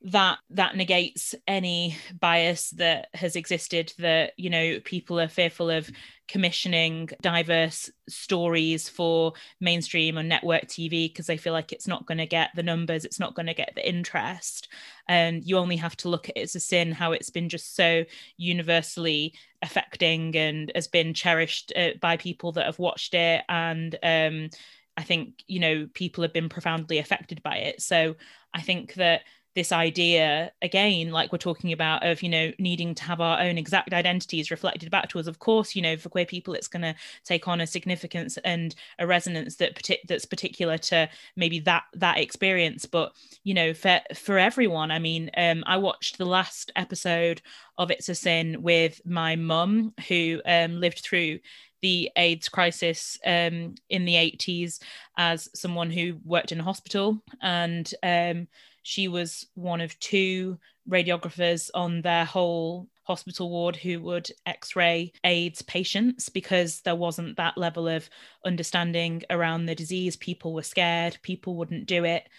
[0.02, 5.90] that that negates any bias that has existed that you know people are fearful of
[6.30, 12.20] commissioning diverse stories for mainstream or network TV because they feel like it's not going
[12.20, 14.70] to get the numbers, it's not going to get the interest.
[15.08, 17.76] And you only have to look at it as a sin, how it's been just
[17.76, 18.06] so
[18.38, 19.34] universally
[19.64, 23.44] affecting and has been cherished uh, by people that have watched it.
[23.50, 24.50] And um,
[24.96, 27.82] I think, you know, people have been profoundly affected by it.
[27.82, 28.16] So
[28.54, 29.22] I think that
[29.56, 33.58] this idea again like we're talking about of you know needing to have our own
[33.58, 35.28] exact identities reflected back to us.
[35.28, 38.76] Of course you know for queer people it's going to take on a significance and
[39.00, 42.86] a resonance that that's particular to maybe that that experience.
[42.86, 47.42] But you know for for everyone i mean um i watched the last episode
[47.78, 51.40] of it's a sin with my mum who um lived through
[51.82, 54.80] the AIDS crisis um, in the 80s
[55.18, 57.22] as someone who worked in a hospital.
[57.42, 58.48] And um,
[58.84, 60.58] she was one of two
[60.90, 67.58] radiographers on their whole hospital ward who would x-ray AIDS patients because there wasn't that
[67.58, 68.08] level of
[68.46, 70.16] understanding around the disease.
[70.16, 72.30] People were scared, people wouldn't do it.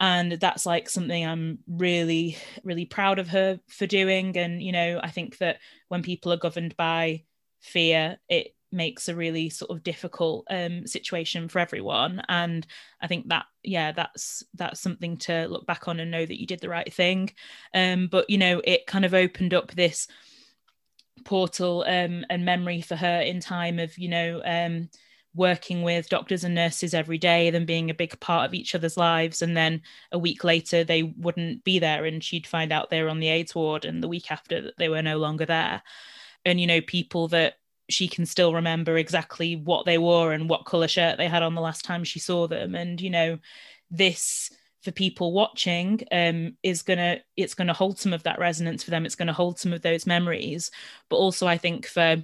[0.00, 4.36] And that's like something I'm really, really proud of her for doing.
[4.36, 7.24] And, you know, I think that when people are governed by
[7.60, 12.22] fear, it makes a really sort of difficult um, situation for everyone.
[12.28, 12.66] And
[13.00, 16.46] i think that yeah that's that's something to look back on and know that you
[16.46, 17.30] did the right thing.
[17.74, 20.08] Um, but you know it kind of opened up this
[21.24, 24.88] portal um, and memory for her in time of you know um,
[25.34, 28.96] working with doctors and nurses every day them being a big part of each other's
[28.96, 29.42] lives.
[29.42, 33.08] And then a week later they wouldn't be there and she'd find out they were
[33.08, 35.82] on the aids ward and the week after that they were no longer there.
[36.44, 37.54] And you know people that
[37.88, 41.54] she can still remember exactly what they wore and what color shirt they had on
[41.54, 42.74] the last time she saw them.
[42.74, 43.38] And you know
[43.90, 44.50] this
[44.82, 49.06] for people watching um, is gonna it's gonna hold some of that resonance for them.
[49.06, 50.70] It's gonna hold some of those memories.
[51.08, 52.22] But also i think for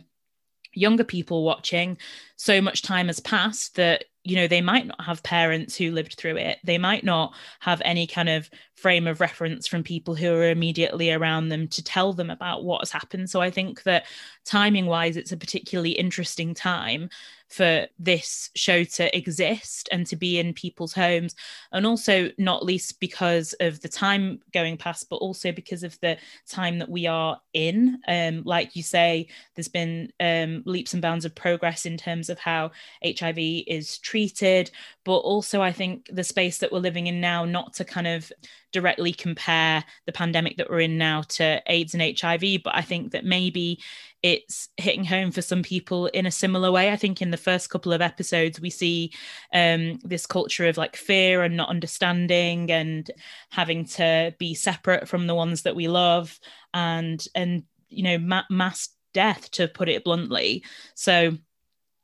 [0.73, 1.99] younger people watching
[2.37, 6.15] so much time has passed that you know they might not have parents who lived
[6.15, 6.59] through it.
[6.65, 11.11] They might not have any kind of frame of reference from people who are immediately
[11.11, 13.31] around them to tell them about what has happened.
[13.31, 14.07] So i think that
[14.45, 17.09] timing wise it's a particularly interesting time
[17.51, 21.35] for this show to exist and to be in people's homes.
[21.73, 26.17] And also not least because of the time going past but also because of the
[26.49, 27.99] time that we are in.
[28.09, 32.39] Um, like you say there's been um, leaps and bounds of progress in terms of
[32.39, 32.71] how
[33.05, 34.71] hiv is treated
[35.05, 38.31] but also i think the space that we're living in now not to kind of
[38.73, 43.13] directly compare the pandemic that we're in now to AIDS and HIV, but I think
[43.13, 43.81] that maybe
[44.23, 46.91] it's hitting home for some people in a similar way.
[46.91, 49.13] I think in the first couple of episodes, we see
[49.55, 53.11] um, this culture of like fear and not understanding and
[53.51, 56.39] having to be separate from the ones that we love
[56.75, 60.65] and, and, you know, ma- mass death to put it bluntly.
[60.95, 61.37] So,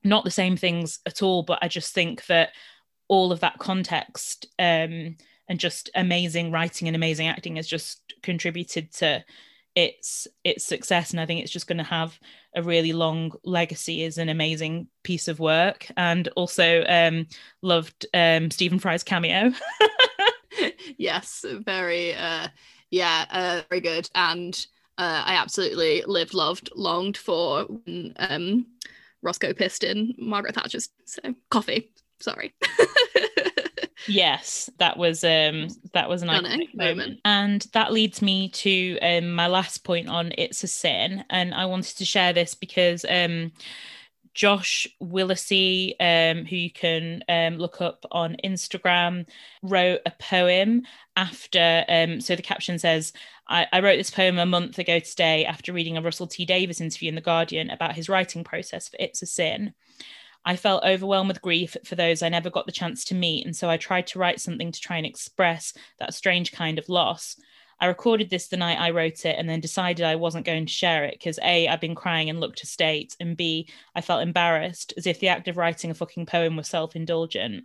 [0.02, 2.50] not the same things at all, but I just think that
[3.08, 5.16] all of that context um,
[5.48, 9.24] and just amazing writing and amazing acting has just contributed to
[9.76, 12.18] its its success and i think it's just going to have
[12.56, 15.86] a really long legacy as an amazing piece of work.
[15.96, 17.26] And also um
[17.62, 19.52] loved um stephen fry's cameo.
[20.98, 22.48] Yes very uh
[22.90, 24.08] yeah uh very good.
[24.14, 24.66] And
[24.96, 27.66] uh, i absolutely lived loved longed for
[28.18, 28.66] um
[29.20, 31.92] roscoe pissed in margaret thatcher's so coffee.
[32.20, 32.54] Sorry
[34.08, 36.98] yes that was um that was an iconic moment.
[36.98, 41.54] moment and that leads me to um my last point on it's a sin and
[41.54, 43.50] i wanted to share this because um
[44.36, 49.26] Josh Willisey, um, who you can um, look up on Instagram,
[49.62, 50.82] wrote a poem
[51.16, 51.86] after.
[51.88, 53.14] Um, so the caption says,
[53.48, 56.82] I, I, wrote this poem a month ago today after reading a Russell T Davies
[56.82, 59.72] interview in The Guardian about his writing process for It's a Sin.
[60.46, 63.54] I felt overwhelmed with grief for those I never got the chance to meet, and
[63.54, 67.36] so I tried to write something to try and express that strange kind of loss.
[67.80, 70.72] I recorded this the night I wrote it and then decided I wasn't going to
[70.72, 74.22] share it because A, I'd been crying and looked to state, and B, I felt
[74.22, 77.64] embarrassed as if the act of writing a fucking poem was self indulgent.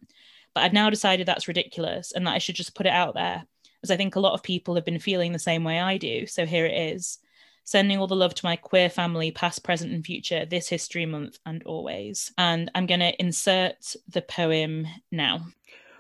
[0.56, 3.46] But I'd now decided that's ridiculous and that I should just put it out there,
[3.84, 6.26] as I think a lot of people have been feeling the same way I do.
[6.26, 7.20] So here it is.
[7.64, 11.38] Sending all the love to my queer family, past, present, and future, this history month
[11.46, 12.32] and always.
[12.38, 15.46] And I'm going to insert the poem now.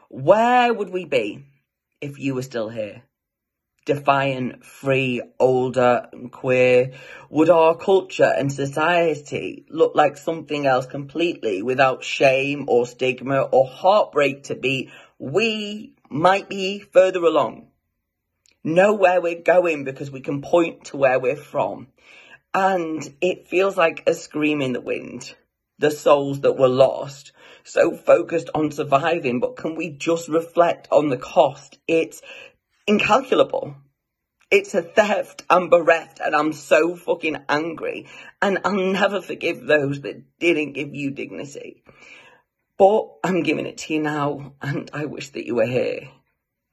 [0.09, 1.45] Where would we be
[2.01, 3.03] if you were still here?
[3.85, 6.91] defiant, free, older, and queer?
[7.29, 13.67] Would our culture and society look like something else completely without shame or stigma or
[13.67, 14.91] heartbreak to be?
[15.17, 17.70] We might be further along.
[18.63, 21.87] Know where we're going because we can point to where we're from.
[22.53, 25.35] And it feels like a scream in the wind.
[25.79, 27.31] The souls that were lost,
[27.63, 31.79] so focused on surviving, but can we just reflect on the cost?
[31.87, 32.21] It's
[32.85, 33.75] incalculable.
[34.51, 35.43] It's a theft.
[35.49, 38.07] I'm bereft and I'm so fucking angry.
[38.43, 41.83] And I'll never forgive those that didn't give you dignity.
[42.77, 46.09] But I'm giving it to you now and I wish that you were here.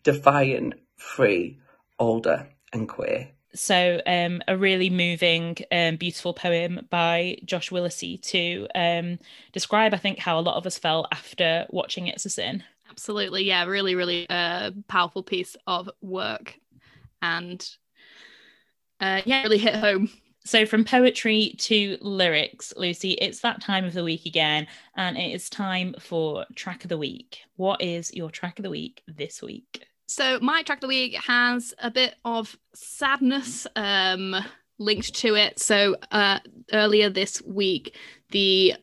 [0.03, 1.61] Defiant, free,
[1.99, 3.29] older and queer.
[3.55, 9.19] So, um, a really moving, um, beautiful poem by Josh Willisey to um,
[9.53, 12.63] describe, I think, how a lot of us felt after watching It's a Sin.
[12.91, 13.45] Absolutely.
[13.45, 16.59] Yeah, really, really uh, powerful piece of work.
[17.23, 17.67] And
[19.01, 20.11] uh, yeah, really hit home.
[20.45, 25.33] So, from poetry to lyrics, Lucy, it's that time of the week again, and it
[25.33, 27.41] is time for track of the week.
[27.57, 29.85] What is your track of the week this week?
[30.09, 34.35] So, my track of the week has a bit of sadness um,
[34.79, 35.59] linked to it.
[35.59, 36.39] So, uh,
[36.73, 37.95] earlier this week,
[38.31, 38.75] the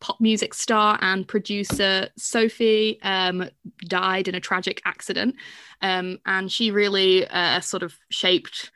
[0.00, 3.50] pop music star and producer Sophie um,
[3.86, 5.36] died in a tragic accident.
[5.82, 8.72] Um, and she really uh, sort of shaped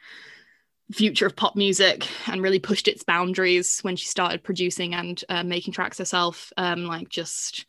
[0.93, 5.43] future of pop music and really pushed its boundaries when she started producing and uh,
[5.43, 7.65] making tracks herself um, like just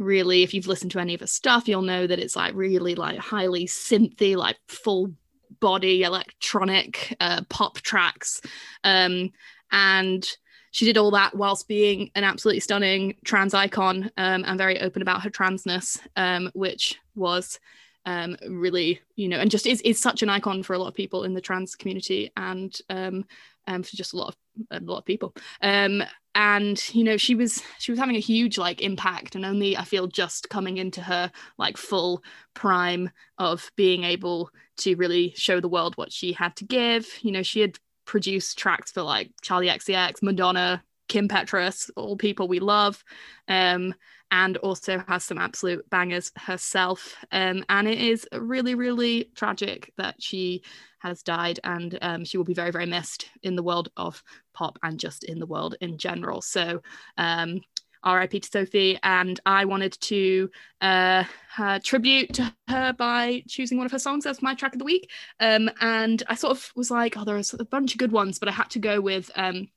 [0.00, 2.94] really if you've listened to any of her stuff you'll know that it's like really
[2.96, 5.12] like highly synthy like full
[5.58, 8.40] body electronic uh, pop tracks.
[8.84, 9.30] Um,
[9.70, 10.26] and
[10.72, 15.02] she did all that whilst being an absolutely stunning trans icon um, and very open
[15.02, 17.58] about her transness, um, which was
[18.06, 20.94] um, really, you know, and just is, is such an icon for a lot of
[20.94, 22.30] people in the trans community.
[22.36, 23.24] And um,
[23.66, 24.36] um, for just a lot of
[24.70, 25.34] a lot of people.
[25.62, 26.02] Um,
[26.34, 29.84] and you know, she was she was having a huge like impact, and only I
[29.84, 32.22] feel just coming into her like full
[32.54, 37.06] prime of being able to really show the world what she had to give.
[37.22, 42.48] You know, she had produced tracks for like Charli XCX, Madonna, Kim Petras, all people
[42.48, 43.02] we love,
[43.48, 43.94] um,
[44.30, 47.16] and also has some absolute bangers herself.
[47.32, 50.62] Um, and it is really, really tragic that she
[51.00, 54.22] has died, and um, she will be very, very missed in the world of
[54.52, 56.42] pop and just in the world in general.
[56.42, 56.82] So,
[57.16, 57.60] um,
[58.06, 60.50] RIP to Sophie, and I wanted to
[60.80, 61.24] uh,
[61.84, 65.10] tribute to her by choosing one of her songs as my track of the week.
[65.38, 68.48] Um, and I sort of was like, oh, there's a bunch of good ones, but
[68.48, 69.68] I had to go with um,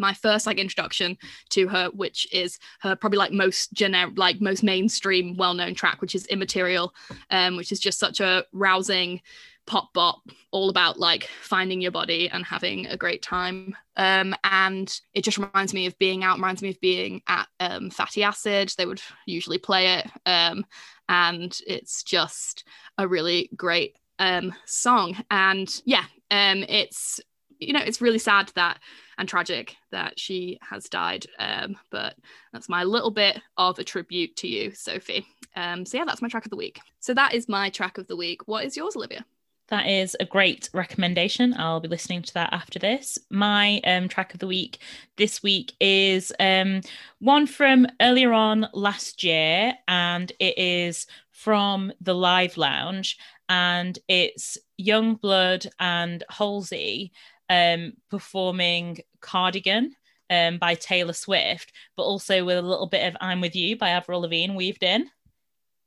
[0.00, 1.16] my first like introduction
[1.50, 6.14] to her, which is her probably like most generic, like most mainstream, well-known track, which
[6.14, 6.94] is Immaterial,
[7.30, 9.20] um, which is just such a rousing
[9.66, 13.76] pop bop all about like finding your body and having a great time.
[13.96, 17.90] Um, and it just reminds me of being out reminds me of being at um,
[17.90, 18.72] fatty acid.
[18.76, 20.64] They would usually play it um,
[21.08, 22.64] and it's just
[22.98, 25.16] a really great um, song.
[25.30, 27.20] And yeah um, it's
[27.58, 28.78] you know it's really sad that
[29.20, 32.16] and tragic that she has died um, but
[32.54, 36.28] that's my little bit of a tribute to you sophie um, so yeah that's my
[36.28, 38.96] track of the week so that is my track of the week what is yours
[38.96, 39.24] olivia
[39.68, 41.54] that is a great recommendation.
[41.56, 43.20] I'll be listening to that after this.
[43.30, 44.80] My um, track of the week
[45.16, 46.80] this week is um,
[47.20, 53.16] one from earlier on last year, and it is from the Live Lounge,
[53.48, 57.12] and it's Yungblud and Halsey
[57.50, 59.94] um, performing Cardigan.
[60.32, 63.88] Um, by Taylor Swift, but also with a little bit of "I'm with You" by
[63.88, 65.10] Avril Lavigne weaved in.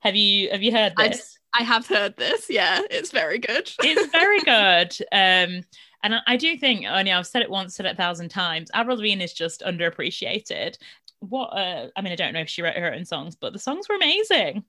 [0.01, 1.39] Have you have you heard this?
[1.53, 2.49] I have heard this.
[2.49, 3.71] Yeah, it's very good.
[3.79, 4.93] it's very good.
[5.13, 5.63] Um,
[6.03, 8.69] and I, I do think, only I've said it once, said it a thousand times.
[8.73, 10.75] Avril Lavigne is just underappreciated.
[11.19, 11.47] What?
[11.57, 13.87] Uh, I mean, I don't know if she wrote her own songs, but the songs
[13.87, 14.65] were amazing.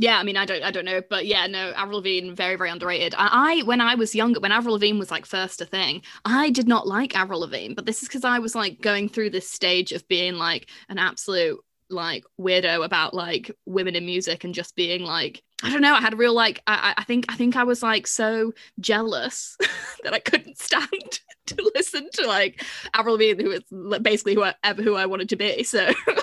[0.00, 2.70] Yeah, I mean, I don't, I don't know, but yeah, no, Avril Lavigne, very, very
[2.70, 3.14] underrated.
[3.18, 6.66] I, when I was younger, when Avril Lavigne was like first a thing, I did
[6.66, 9.92] not like Avril Lavigne, but this is because I was like going through this stage
[9.92, 15.02] of being like an absolute like weirdo about like women in music and just being
[15.02, 15.92] like I don't know.
[15.92, 16.62] I had a real like.
[16.66, 19.58] I, I think I think I was like so jealous
[20.04, 20.88] that I couldn't stand
[21.46, 25.36] to listen to like Avril Lavigne, who was basically who I, who I wanted to
[25.36, 25.62] be.
[25.64, 25.92] So,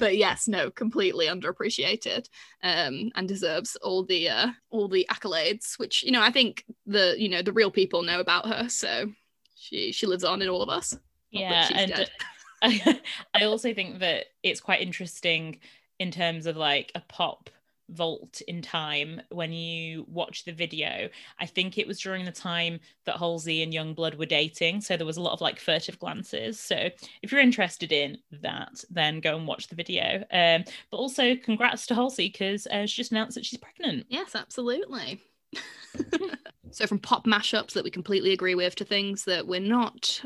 [0.00, 2.28] but yes, no, completely underappreciated,
[2.64, 7.14] um, and deserves all the uh, all the accolades, which you know I think the
[7.16, 8.68] you know the real people know about her.
[8.68, 9.12] So
[9.54, 10.98] she she lives on in all of us.
[11.30, 12.10] Yeah, and
[12.62, 13.00] I,
[13.34, 15.60] I also think that it's quite interesting
[16.00, 17.50] in terms of like a pop
[17.90, 21.08] vault in time when you watch the video.
[21.38, 24.80] I think it was during the time that Halsey and Yungblud were dating.
[24.80, 26.58] So there was a lot of like furtive glances.
[26.58, 26.90] So
[27.22, 30.24] if you're interested in that, then go and watch the video.
[30.30, 34.06] Um, but also congrats to Halsey because uh, she just announced that she's pregnant.
[34.08, 35.20] Yes, absolutely.
[36.70, 40.22] so from pop mashups that we completely agree with to things that we're not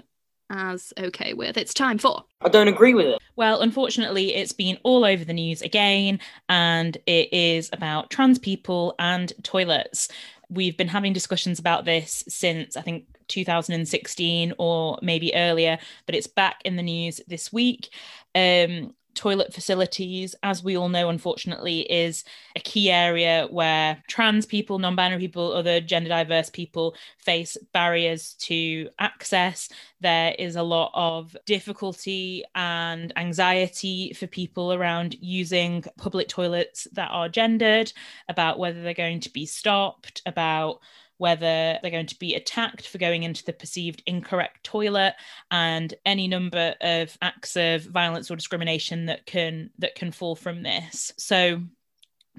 [0.50, 1.56] as okay with.
[1.56, 2.24] It's time for.
[2.40, 3.18] I don't agree with it.
[3.36, 8.94] Well, unfortunately, it's been all over the news again, and it is about trans people
[8.98, 10.08] and toilets.
[10.50, 16.26] We've been having discussions about this since I think 2016 or maybe earlier, but it's
[16.26, 17.90] back in the news this week.
[18.34, 22.24] Um, toilet facilities, as we all know, unfortunately, is
[22.56, 28.34] a key area where trans people, non binary people, other gender diverse people face barriers
[28.40, 29.68] to access.
[30.00, 37.10] There is a lot of difficulty and anxiety for people around using public toilets that
[37.10, 37.92] are gendered,
[38.28, 40.80] about whether they're going to be stopped, about
[41.24, 45.14] whether they're going to be attacked for going into the perceived incorrect toilet
[45.50, 50.62] and any number of acts of violence or discrimination that can that can fall from
[50.62, 51.14] this.
[51.16, 51.62] So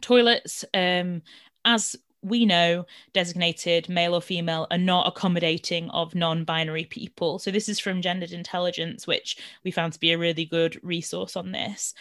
[0.01, 1.23] toilets um
[1.63, 7.39] as we know designated male or female are not accommodating of non-binary people.
[7.39, 11.35] So this is from gendered intelligence which we found to be a really good resource
[11.35, 11.95] on this.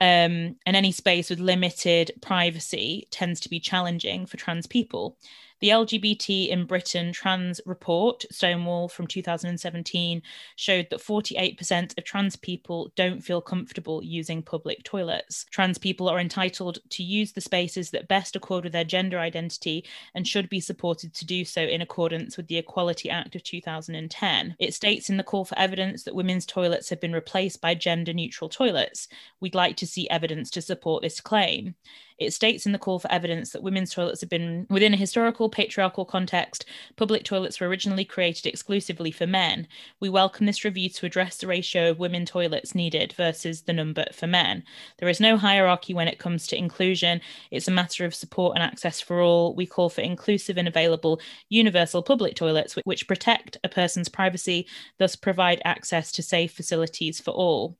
[0.00, 5.16] Um, and any space with limited privacy tends to be challenging for trans people
[5.64, 10.20] the LGBT in Britain trans report, Stonewall from 2017,
[10.56, 15.46] showed that 48% of trans people don't feel comfortable using public toilets.
[15.50, 19.86] Trans people are entitled to use the spaces that best accord with their gender identity
[20.14, 24.56] and should be supported to do so in accordance with the Equality Act of 2010.
[24.58, 28.12] It states in the call for evidence that women's toilets have been replaced by gender
[28.12, 29.08] neutral toilets.
[29.40, 31.74] We'd like to see evidence to support this claim.
[32.18, 35.48] It states in the call for evidence that women's toilets have been within a historical
[35.48, 36.64] patriarchal context.
[36.96, 39.66] Public toilets were originally created exclusively for men.
[39.98, 44.04] We welcome this review to address the ratio of women toilets needed versus the number
[44.12, 44.62] for men.
[44.98, 47.20] There is no hierarchy when it comes to inclusion.
[47.50, 49.54] It's a matter of support and access for all.
[49.56, 55.16] We call for inclusive and available universal public toilets which protect a person's privacy, thus
[55.16, 57.76] provide access to safe facilities for all.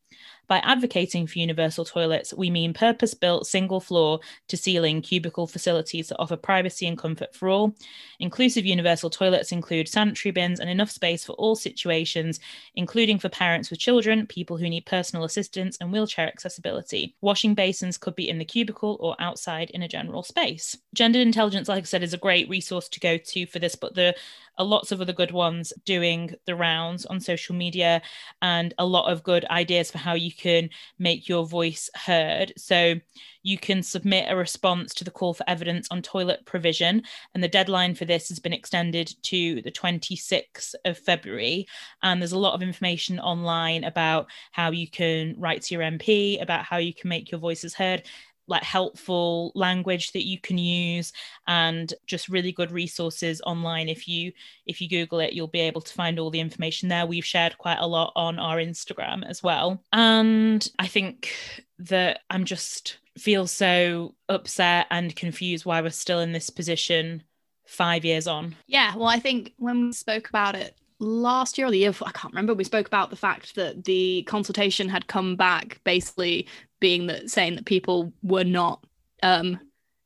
[0.47, 6.09] By advocating for universal toilets, we mean purpose built single floor to ceiling cubicle facilities
[6.09, 7.75] that offer privacy and comfort for all.
[8.21, 12.41] Inclusive universal toilets include sanitary bins and enough space for all situations,
[12.75, 17.17] including for parents with children, people who need personal assistance, and wheelchair accessibility.
[17.21, 20.77] Washing basins could be in the cubicle or outside in a general space.
[20.95, 23.95] Gendered intelligence, like I said, is a great resource to go to for this, but
[23.95, 24.15] there
[24.59, 28.03] are lots of other good ones doing the rounds on social media
[28.43, 32.53] and a lot of good ideas for how you can make your voice heard.
[32.57, 32.95] So
[33.43, 37.03] you can submit a response to the call for evidence on toilet provision.
[37.35, 41.67] And the deadline for this has been extended to the 26th of February.
[42.03, 46.43] And there's a lot of information online about how you can write to your MP,
[46.43, 48.03] about how you can make your voices heard
[48.47, 51.13] like helpful language that you can use
[51.47, 53.89] and just really good resources online.
[53.89, 54.33] If you
[54.67, 57.07] if you google it you'll be able to find all the information there.
[57.07, 59.83] We've shared quite a lot on our instagram as well.
[59.93, 61.33] And i think
[61.79, 67.23] that i'm just feel so upset and confused why we're still in this position
[67.67, 68.55] 5 years on.
[68.67, 72.09] Yeah well i think when we spoke about it last year or the year before,
[72.09, 76.47] I can't remember, we spoke about the fact that the consultation had come back basically
[76.85, 78.85] being that saying that people were not
[79.23, 79.59] um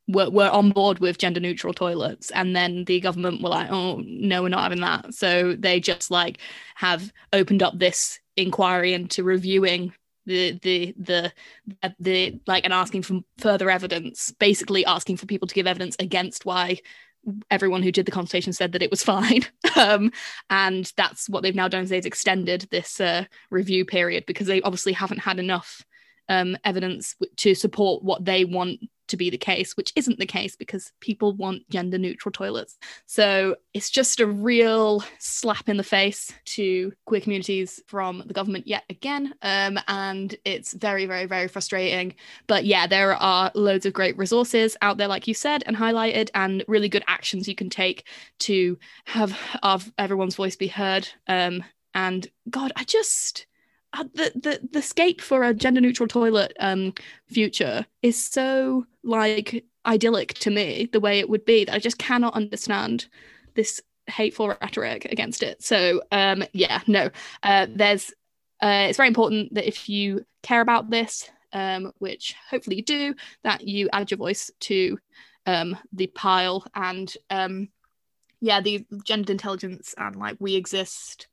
[0.07, 4.01] were, were on board with gender neutral toilets and then the government were like oh
[4.07, 5.13] no we're not having that.
[5.13, 6.39] So they just like
[6.77, 9.93] have opened up this inquiry into reviewing
[10.25, 11.33] the the the
[11.99, 16.47] the like and asking for further evidence basically asking for people to give evidence against
[16.47, 16.79] why
[17.51, 19.43] everyone who did the consultation said that it was fine.
[19.77, 20.13] Um,
[20.49, 24.63] and that's what they've now done is they've extended this uh, review period because they
[24.63, 25.85] obviously haven't had enough
[26.29, 30.55] um, evidence to support what they want to be the case, which isn't the case
[30.55, 32.79] because people want gender neutral toilets.
[33.07, 38.67] So it's just a real slap in the face to queer communities from the government
[38.67, 39.35] yet again.
[39.43, 42.15] Um, and it's very, very, very frustrating.
[42.47, 46.31] But yeah, there are loads of great resources out there, like you said, and highlighted,
[46.35, 48.07] and really good actions you can take
[48.41, 51.09] to have of everyone's voice be heard.
[51.27, 51.65] Um,
[51.95, 53.47] and God, I just
[53.95, 56.93] the the the scape for a gender neutral toilet um
[57.27, 61.99] future is so like idyllic to me the way it would be that I just
[61.99, 63.07] cannot understand
[63.55, 65.63] this hateful rhetoric against it.
[65.63, 67.11] So um yeah, no.
[67.43, 68.11] Uh there's
[68.63, 73.15] uh it's very important that if you care about this, um, which hopefully you do,
[73.43, 74.99] that you add your voice to
[75.47, 77.69] um the pile and um
[78.41, 81.27] yeah, the gender intelligence and like we exist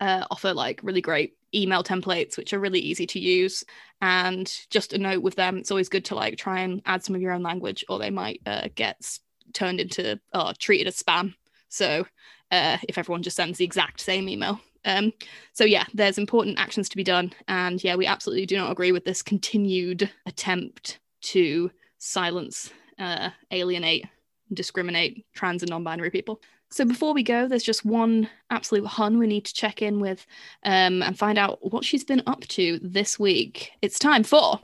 [0.00, 3.64] uh, offer like really great email templates which are really easy to use.
[4.00, 7.14] And just a note with them it's always good to like try and add some
[7.14, 9.18] of your own language or they might uh, get
[9.52, 11.34] turned into or treated as spam.
[11.68, 12.06] So
[12.50, 14.60] uh, if everyone just sends the exact same email.
[14.84, 15.12] Um,
[15.52, 17.32] so yeah there's important actions to be done.
[17.48, 24.06] And yeah we absolutely do not agree with this continued attempt to silence uh, alienate
[24.52, 26.40] discriminate trans and non-binary people
[26.70, 30.26] so before we go, there's just one absolute hun we need to check in with
[30.64, 33.72] um, and find out what she's been up to this week.
[33.80, 34.60] It's time for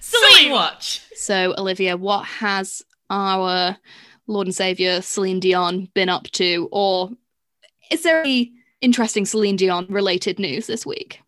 [0.00, 1.02] Celine Watch.
[1.14, 3.76] So Olivia, what has our
[4.26, 7.10] Lord and Savior Celine Dion been up to, or
[7.90, 11.20] is there any interesting Celine Dion related news this week?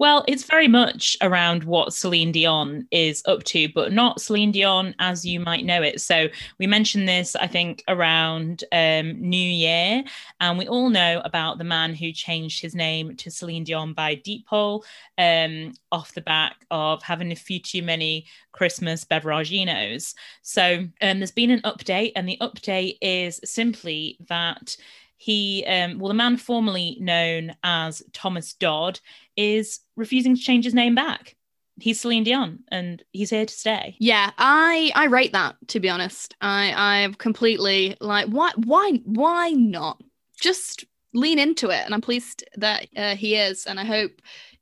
[0.00, 4.94] Well, it's very much around what Celine Dion is up to, but not Celine Dion
[4.98, 6.00] as you might know it.
[6.00, 6.28] So
[6.58, 10.02] we mentioned this, I think, around um, New Year,
[10.40, 14.14] and we all know about the man who changed his name to Celine Dion by
[14.14, 14.86] deed poll
[15.18, 20.14] um, off the back of having a few too many Christmas beveraginos.
[20.40, 24.78] So um, there's been an update, and the update is simply that
[25.18, 29.00] he, um, well, the man formerly known as Thomas Dodd,
[29.40, 31.36] is refusing to change his name back.
[31.78, 33.96] He's Celine Dion, and he's here to stay.
[33.98, 36.34] Yeah, I I rate that to be honest.
[36.40, 40.02] I I'm completely like why why why not
[40.38, 40.84] just
[41.14, 44.12] lean into it, and I'm pleased that uh, he is, and I hope,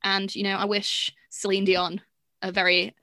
[0.04, 2.00] and you know, I wish Celine Dion
[2.42, 2.94] a very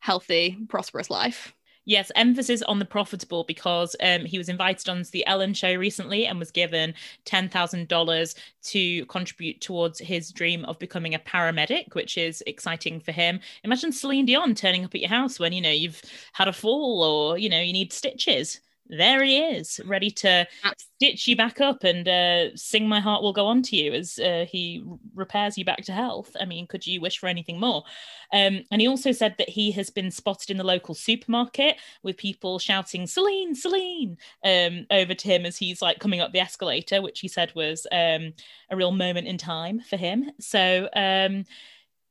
[0.00, 1.54] healthy, prosperous life.
[1.84, 6.26] Yes, emphasis on the profitable because um, he was invited onto the Ellen show recently
[6.26, 12.40] and was given $10,000 to contribute towards his dream of becoming a paramedic, which is
[12.46, 13.40] exciting for him.
[13.64, 16.00] Imagine Celine Dion turning up at your house when, you know, you've
[16.34, 18.60] had a fall or, you know, you need stitches
[18.92, 23.32] there he is, ready to stitch you back up and uh, sing "My Heart Will
[23.32, 24.84] Go On" to you as uh, he
[25.14, 26.36] repairs you back to health.
[26.38, 27.84] I mean, could you wish for anything more?
[28.32, 32.18] Um, and he also said that he has been spotted in the local supermarket with
[32.18, 37.00] people shouting "Celine, Celine" um, over to him as he's like coming up the escalator,
[37.00, 38.34] which he said was um,
[38.70, 40.30] a real moment in time for him.
[40.38, 41.44] So, um,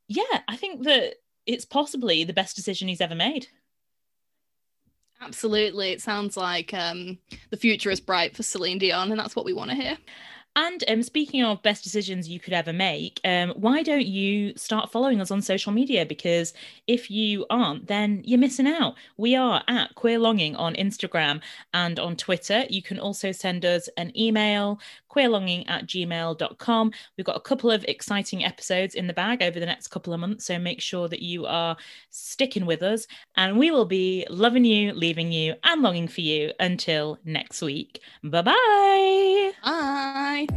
[0.07, 1.15] yeah, I think that
[1.45, 3.47] it's possibly the best decision he's ever made.
[5.21, 5.91] Absolutely.
[5.91, 7.17] It sounds like um,
[7.51, 9.97] the future is bright for Celine Dion, and that's what we want to hear.
[10.55, 14.91] And um, speaking of best decisions you could ever make, um, why don't you start
[14.91, 16.05] following us on social media?
[16.05, 16.53] Because
[16.87, 18.95] if you aren't, then you're missing out.
[19.15, 21.39] We are at Queer Longing on Instagram
[21.73, 22.65] and on Twitter.
[22.69, 24.79] You can also send us an email,
[25.11, 26.91] queerlonging at gmail.com.
[27.17, 30.19] We've got a couple of exciting episodes in the bag over the next couple of
[30.19, 31.75] months, so make sure that you are
[32.09, 33.07] sticking with us.
[33.35, 38.01] And we will be loving you, leaving you, and longing for you until next week.
[38.23, 39.51] Bye-bye.
[39.63, 40.47] Bye.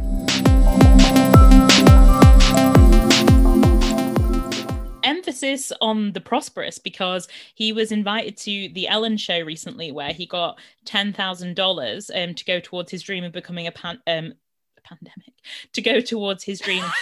[5.03, 10.25] Emphasis on the prosperous because he was invited to the Ellen show recently, where he
[10.25, 14.25] got ten thousand dollars um, to go towards his dream of becoming a pan um,
[14.25, 14.44] a
[14.85, 15.33] pandemic
[15.73, 16.83] to go towards his dream.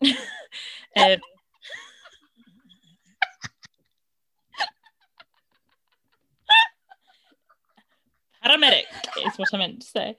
[0.96, 1.16] um,
[8.44, 8.84] paramedic
[9.26, 10.16] is what I meant to say.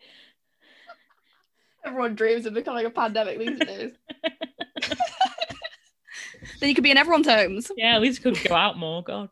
[1.85, 3.91] Everyone dreams of becoming a pandemic these days.
[6.59, 7.71] then you could be in everyone's homes.
[7.77, 9.01] Yeah, at least could go out more.
[9.01, 9.29] God.